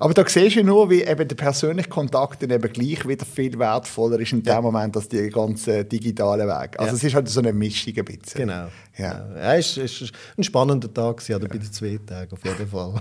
Aber 0.00 0.12
da 0.12 0.24
siehst 0.26 0.55
du 0.56 0.64
nur, 0.64 0.90
wie 0.90 1.02
eben 1.02 1.28
der 1.28 1.36
persönliche 1.36 1.88
Kontakt 1.88 2.42
dann 2.42 2.50
eben 2.50 2.72
gleich 2.72 3.06
wieder 3.06 3.24
viel 3.24 3.58
wertvoller 3.58 4.18
ist 4.20 4.32
in 4.32 4.42
dem 4.42 4.62
Moment 4.62 4.96
als 4.96 5.08
die 5.08 5.28
ganzen 5.28 5.88
digitalen 5.88 6.46
Wege. 6.46 6.78
Also 6.78 6.92
ja. 6.92 6.96
es 6.96 7.04
ist 7.04 7.14
halt 7.14 7.28
so 7.28 7.40
eine 7.40 7.52
Mischung 7.52 7.94
ein 7.96 8.04
bisschen. 8.04 8.40
Genau. 8.40 8.68
Ja. 8.96 9.28
Ja, 9.36 9.54
es 9.56 9.76
war 9.76 10.08
ein 10.38 10.44
spannender 10.44 10.92
Tag, 10.92 11.22
oder 11.28 11.48
bei 11.48 11.58
den 11.58 11.72
zwei 11.72 11.98
Tagen 12.04 12.32
auf 12.32 12.44
jeden 12.44 12.66
Fall. 12.70 13.00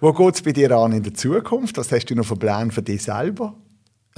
Wo 0.00 0.12
geht 0.12 0.34
es 0.34 0.42
bei 0.42 0.52
dir 0.52 0.70
an 0.72 0.92
in 0.92 1.02
der 1.02 1.14
Zukunft? 1.14 1.76
Was 1.76 1.92
hast 1.92 2.06
du 2.06 2.14
noch 2.14 2.26
für 2.26 2.36
Pläne 2.36 2.70
für 2.70 2.82
dich 2.82 3.02
selber? 3.02 3.54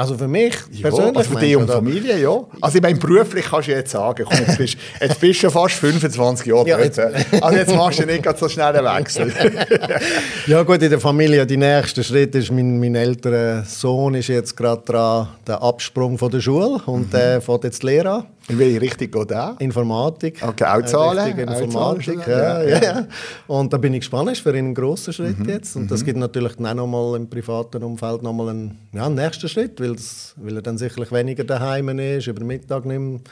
Also 0.00 0.16
für 0.16 0.28
mich 0.28 0.54
ja, 0.70 0.88
persönlich? 0.88 1.16
Also 1.18 1.30
für 1.30 1.40
dich 1.40 1.56
und 1.56 1.70
Familie, 1.70 2.18
ja. 2.18 2.40
Also 2.62 2.76
ich 2.78 2.82
meine, 2.82 2.98
beruflich 2.98 3.44
kannst 3.44 3.68
du 3.68 3.72
jetzt 3.72 3.90
sagen, 3.90 4.24
komm, 4.26 4.38
jetzt, 4.38 4.56
bist, 4.56 4.78
jetzt 5.00 5.20
bist 5.20 5.42
du 5.42 5.50
fast 5.50 5.74
25 5.74 6.46
Jahre 6.46 6.66
ja, 6.66 6.78
jetzt. 6.78 6.98
Also 6.98 7.56
jetzt 7.58 7.76
machst 7.76 7.98
du 7.98 8.06
nicht 8.06 8.38
so 8.38 8.48
schnell 8.48 8.74
einen 8.78 8.98
Wechsel. 8.98 9.30
ja 10.46 10.62
gut, 10.62 10.80
in 10.82 10.88
der 10.88 11.00
Familie, 11.00 11.44
der 11.46 11.58
nächste 11.58 12.02
Schritt 12.02 12.34
ist, 12.34 12.50
mein, 12.50 12.80
mein 12.80 12.94
älterer 12.94 13.62
Sohn 13.64 14.14
ist 14.14 14.28
jetzt 14.28 14.56
gerade 14.56 14.80
dran, 14.86 15.28
der 15.46 15.60
Absprung 15.60 16.16
von 16.16 16.30
der 16.30 16.40
Schule 16.40 16.80
und 16.86 17.08
mhm. 17.08 17.10
der 17.10 17.42
fährt 17.42 17.64
jetzt 17.64 17.82
die 17.82 17.86
Lehre 17.88 18.10
an. 18.10 18.26
In 18.48 18.58
welche 18.58 18.80
Richtung 18.80 19.10
geht 19.10 19.30
der? 19.30 19.56
Informatik. 19.58 20.42
Okay, 20.42 20.64
auch 20.64 20.84
Zahlen? 20.84 21.38
Informatik, 21.38 22.26
ja, 22.26 22.62
ja, 22.62 22.82
ja. 22.82 23.06
Und 23.46 23.72
da 23.72 23.76
bin 23.76 23.94
ich 23.94 24.00
gespannt, 24.00 24.30
ist 24.30 24.40
für 24.40 24.56
ihn 24.56 24.70
ein 24.70 24.74
grosser 24.74 25.12
Schritt 25.12 25.38
mhm. 25.38 25.48
jetzt. 25.48 25.76
Und 25.76 25.90
das 25.90 26.00
mhm. 26.00 26.06
gibt 26.06 26.18
natürlich 26.18 26.56
dann 26.56 26.66
auch 26.66 26.74
nochmal 26.74 27.16
im 27.16 27.28
privaten 27.28 27.82
Umfeld 27.82 28.22
nochmal 28.22 28.50
einen, 28.50 28.78
ja, 28.92 29.06
einen 29.06 29.14
nächsten 29.14 29.48
Schritt, 29.48 29.80
weil, 29.80 29.94
das, 29.94 30.34
weil 30.36 30.56
er 30.56 30.62
dann 30.62 30.78
sicherlich 30.78 31.12
weniger 31.12 31.44
daheim 31.44 31.88
ist, 31.98 32.26
über 32.26 32.44
Mittag 32.44 32.84
nimmt. 32.84 33.28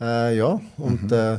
Äh, 0.00 0.36
ja, 0.36 0.60
und 0.78 1.02
mhm. 1.02 1.12
äh, 1.12 1.38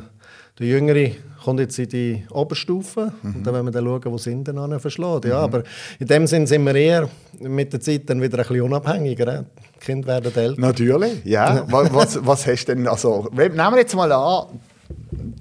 der 0.60 0.68
Jüngere 0.68 1.12
kommt 1.44 1.60
jetzt 1.60 1.80
in 1.80 1.90
die 1.90 2.24
Oberstufe 2.32 3.12
mhm. 3.22 3.36
und 3.36 3.48
dann 3.48 3.54
werden 3.54 3.66
wir 3.66 3.72
dann 3.72 3.86
schauen, 3.86 4.02
wo 4.06 4.18
sind 4.18 4.48
denn 4.48 4.58
an 4.58 4.80
verschlagen. 4.80 5.30
Ja, 5.30 5.40
mhm. 5.40 5.44
aber 5.44 5.64
in 6.00 6.08
dem 6.08 6.28
Sinn 6.28 6.46
sind 6.46 6.64
wir 6.64 6.76
eher 6.76 7.10
mit 7.40 7.74
der 7.74 7.82
Zeit 7.82 8.10
dann 8.10 8.22
wieder 8.22 8.38
ein 8.38 8.48
bisschen 8.48 8.62
unabhängiger. 8.62 9.46
Kinder 9.84 10.08
werden 10.08 10.36
älter. 10.36 10.62
Natürlich, 10.62 11.26
ja. 11.26 11.66
was, 11.70 12.26
was 12.26 12.48
hast 12.48 12.66
denn, 12.66 12.88
also, 12.88 13.30
nehmen 13.32 13.56
wir 13.56 13.78
jetzt 13.78 13.96
mal 13.96 14.12
an, 14.12 14.60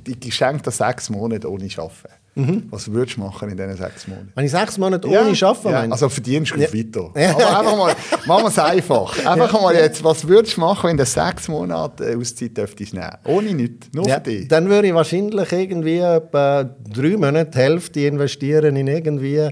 die 0.06 0.18
geschenkten 0.18 0.72
sechs 0.72 1.10
Monate 1.10 1.50
ohne 1.50 1.68
Arbeiten. 1.76 2.22
Mhm. 2.34 2.62
Was 2.70 2.90
würdest 2.90 3.18
du 3.18 3.20
machen 3.20 3.50
in 3.50 3.56
diesen 3.58 3.76
sechs 3.76 4.08
Monaten? 4.08 4.32
Wenn 4.34 4.44
ich 4.46 4.50
sechs 4.50 4.78
Monate 4.78 5.06
ohne 5.06 5.32
ja, 5.32 5.48
arbeite, 5.48 5.70
ja. 5.70 5.92
Also 5.92 6.08
verdienst 6.08 6.54
du 6.54 6.60
ja. 6.60 6.72
weiter. 6.72 7.10
Aber 7.34 7.58
einfach 7.58 7.76
mal, 7.76 7.94
machen 8.26 8.44
wir 8.44 8.48
es 8.48 8.58
einfach. 8.58 9.26
Einfach 9.26 9.60
mal 9.60 9.74
jetzt, 9.74 10.02
was 10.02 10.26
würdest 10.26 10.56
du 10.56 10.62
machen, 10.62 10.88
wenn 10.88 10.96
du 10.96 11.04
sechs 11.04 11.48
Monate 11.48 12.16
Auszeit 12.16 12.56
dürftest 12.56 12.94
nehmen? 12.94 13.10
Ohne 13.24 13.52
nichts, 13.52 13.88
nur 13.92 14.06
für 14.08 14.20
dich. 14.20 14.48
Dann 14.48 14.68
würde 14.68 14.88
ich 14.88 14.94
wahrscheinlich 14.94 15.52
irgendwie 15.52 15.98
etwa 15.98 16.64
drei 16.64 17.16
Monate 17.18 17.50
die 17.50 17.58
Hälfte 17.58 18.00
investieren 18.00 18.76
in 18.76 18.86
irgendwie 18.86 19.50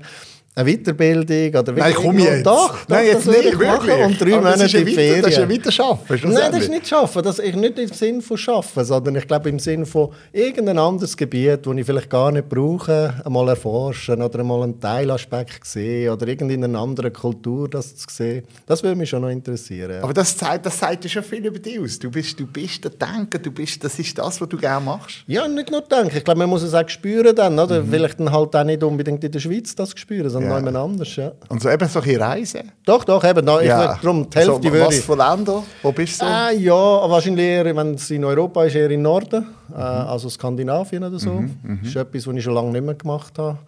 eine 0.53 0.73
Weiterbildung 0.73 1.61
oder 1.61 1.73
Nein, 1.73 1.95
komm 1.95 2.19
jetzt. 2.19 2.45
Doch, 2.45 2.71
doch 2.71 2.89
Nein, 2.89 3.07
jetzt 3.07 3.27
das 3.27 3.37
nicht, 3.37 3.59
wirklich. 3.59 4.05
Und 4.05 4.21
drei 4.21 4.31
Monate 4.31 4.79
in 4.79 4.87
Ferien. 4.89 5.23
Das 5.23 5.31
ist 5.31 5.39
ja 5.39 5.49
weiter 5.49 5.71
schaffen. 5.71 6.21
Nein, 6.25 6.53
das 6.53 6.63
ist 6.63 6.71
nicht 6.71 6.89
schaffen. 6.89 7.23
Das 7.23 7.39
ist 7.39 7.55
nicht 7.55 7.79
im 7.79 7.89
Sinn 7.89 8.21
von 8.21 8.37
schaffen, 8.37 8.85
sondern 8.85 9.15
ich 9.15 9.29
glaube 9.29 9.49
im 9.49 9.61
Sinn 9.61 9.87
von 9.87 10.11
irgendein 10.33 10.79
anderes 10.79 11.17
Gebiet, 11.17 11.65
das 11.65 11.77
ich 11.77 11.87
vielleicht 11.87 12.11
gar 12.11 12.33
nicht 12.33 12.49
brauche, 12.49 13.15
einmal 13.25 13.49
erforschen 13.49 14.21
oder 14.21 14.41
einmal 14.41 14.65
einen 14.65 14.81
Teilaspekt 14.81 15.65
sehen 15.67 16.13
oder 16.13 16.27
in 16.27 16.65
einer 16.65 16.79
anderen 16.81 17.13
Kultur 17.13 17.69
das 17.69 17.95
zu 17.95 18.07
sehen. 18.11 18.45
Das 18.67 18.83
würde 18.83 18.97
mich 18.97 19.09
schon 19.09 19.23
noch 19.23 19.29
interessieren. 19.29 20.03
Aber 20.03 20.13
das 20.13 20.37
zeigt, 20.37 20.67
das 20.67 20.79
zeigt 20.79 21.05
ja 21.05 21.11
schon 21.11 21.23
viel 21.23 21.47
über 21.47 21.61
dich 21.61 21.79
aus. 21.79 21.99
Du 21.99 22.11
bist, 22.11 22.39
du 22.41 22.47
bist 22.47 22.83
der 22.83 22.91
Denker, 22.91 23.39
du 23.39 23.53
bist, 23.53 23.85
das 23.85 23.97
ist 24.01 24.19
das, 24.19 24.41
was 24.41 24.49
du 24.49 24.57
gerne 24.57 24.85
machst. 24.85 25.19
Ja, 25.29 25.47
nicht 25.47 25.71
nur 25.71 25.83
denken. 25.83 26.17
Ich 26.17 26.25
glaube, 26.25 26.39
man 26.39 26.51
muss 26.51 26.63
es 26.63 26.75
auch 26.75 26.89
spüren 26.89 27.37
dann, 27.37 27.57
oder? 27.57 27.83
Mhm. 27.83 27.91
Vielleicht 27.91 28.19
dann 28.19 28.33
halt 28.33 28.57
auch 28.57 28.65
nicht 28.65 28.83
unbedingt 28.83 29.23
in 29.23 29.31
der 29.31 29.39
Schweiz 29.39 29.77
das 29.77 29.93
spüren, 29.97 30.40
sondern 30.41 30.65
ja. 30.65 30.71
jemand 30.71 30.77
anders. 30.77 31.17
Ja. 31.17 31.33
Und 31.49 31.63
so 31.63 31.69
eben 31.71 31.89
solche 31.89 32.21
Reisen? 32.21 32.73
Doch, 32.85 33.05
doch, 33.05 33.23
eben. 33.25 33.47
Ich 33.47 33.67
ja. 33.67 33.99
darum, 34.01 34.29
die 34.29 34.39
Hälfte 34.39 34.69
also, 34.69 34.87
Was 34.87 34.99
für 35.01 35.17
Länder? 35.17 35.63
Wo 35.83 35.93
bist 35.93 36.21
du? 36.21 36.27
Äh, 36.27 36.57
ja, 36.59 36.75
wahrscheinlich 36.75 37.47
eher, 37.47 37.77
wenn 37.77 37.95
es 37.95 38.11
in 38.11 38.25
Europa 38.25 38.65
ist, 38.65 38.75
eher 38.75 38.91
im 38.91 39.03
Norden. 39.03 39.47
Mhm. 39.69 39.75
Äh, 39.75 39.79
also 39.79 40.29
Skandinavien 40.29 41.05
oder 41.05 41.19
so. 41.19 41.33
Mhm, 41.33 41.59
mhm. 41.63 41.79
Das 41.83 41.89
ist 41.91 41.97
etwas, 41.97 42.27
was 42.27 42.35
ich 42.37 42.45
schon 42.45 42.55
lange 42.55 42.71
nicht 42.71 42.85
mehr 42.85 42.95
gemacht 42.95 43.39
habe. 43.39 43.59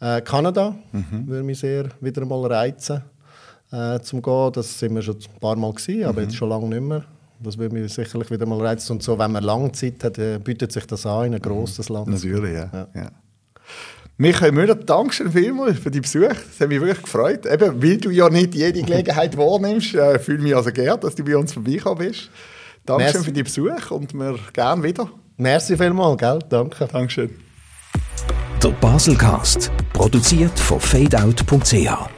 Äh, 0.00 0.20
Kanada 0.20 0.74
mhm. 0.92 1.26
würde 1.26 1.42
mich 1.42 1.58
sehr 1.58 1.86
wieder 2.00 2.24
mal 2.24 2.44
reizen, 2.46 3.02
äh, 3.72 3.98
zum 4.00 4.20
gehen. 4.20 4.52
Das 4.52 4.78
sind 4.78 4.94
wir 4.94 5.02
schon 5.02 5.16
ein 5.16 5.40
paar 5.40 5.56
Mal 5.56 5.72
gewesen, 5.72 6.04
aber 6.04 6.20
mhm. 6.20 6.26
jetzt 6.26 6.36
schon 6.36 6.48
lange 6.48 6.68
nicht 6.68 6.82
mehr. 6.82 7.04
Das 7.40 7.58
würde 7.58 7.74
mich 7.74 7.92
sicherlich 7.92 8.30
wieder 8.30 8.46
mal 8.46 8.60
reizen. 8.60 8.92
Und 8.92 9.02
so, 9.02 9.18
wenn 9.18 9.32
man 9.32 9.44
lange 9.44 9.72
Zeit 9.72 10.02
hat, 10.04 10.18
äh, 10.18 10.38
bietet 10.38 10.72
sich 10.72 10.86
das 10.86 11.04
an 11.06 11.26
in 11.26 11.34
ein 11.34 11.40
grosses 11.40 11.88
Land. 11.88 12.08
Natürlich, 12.08 12.54
ja. 12.54 12.88
ja. 12.94 13.10
Michael 14.18 14.52
Müller, 14.52 14.74
danke 14.74 15.12
schön 15.12 15.30
vielmals 15.30 15.78
für 15.78 15.90
deinen 15.90 16.02
Besuch. 16.02 16.28
Das 16.28 16.60
hat 16.60 16.68
mich 16.68 16.80
wirklich 16.80 17.02
gefreut. 17.02 17.44
Eben, 17.44 17.82
weil 17.82 17.98
du 17.98 18.10
ja 18.10 18.30
nicht 18.30 18.54
jede 18.54 18.82
Gelegenheit 18.82 19.36
wahrnimmst, 19.36 19.94
äh, 19.94 20.18
fühle 20.18 20.42
mich 20.42 20.56
also 20.56 20.72
geehrt, 20.72 21.04
dass 21.04 21.14
du 21.14 21.22
bei 21.22 21.36
uns 21.36 21.52
vorbeigekommen 21.52 21.98
bist. 21.98 22.30
Danke 22.86 23.10
schön 23.10 23.24
für 23.24 23.32
deinen 23.32 23.44
Besuch 23.44 23.90
und 23.90 24.14
wir 24.14 24.38
gerne 24.54 24.82
wieder. 24.82 25.10
Merci 25.36 25.76
vielmals, 25.76 26.18
gell? 26.18 26.38
Danke. 26.48 26.88
Dankeschön. 26.90 27.30
Der 28.62 28.70
Baselcast, 28.70 29.70
produziert 29.92 30.58
von 30.58 30.80
fadeout.ch. 30.80 32.15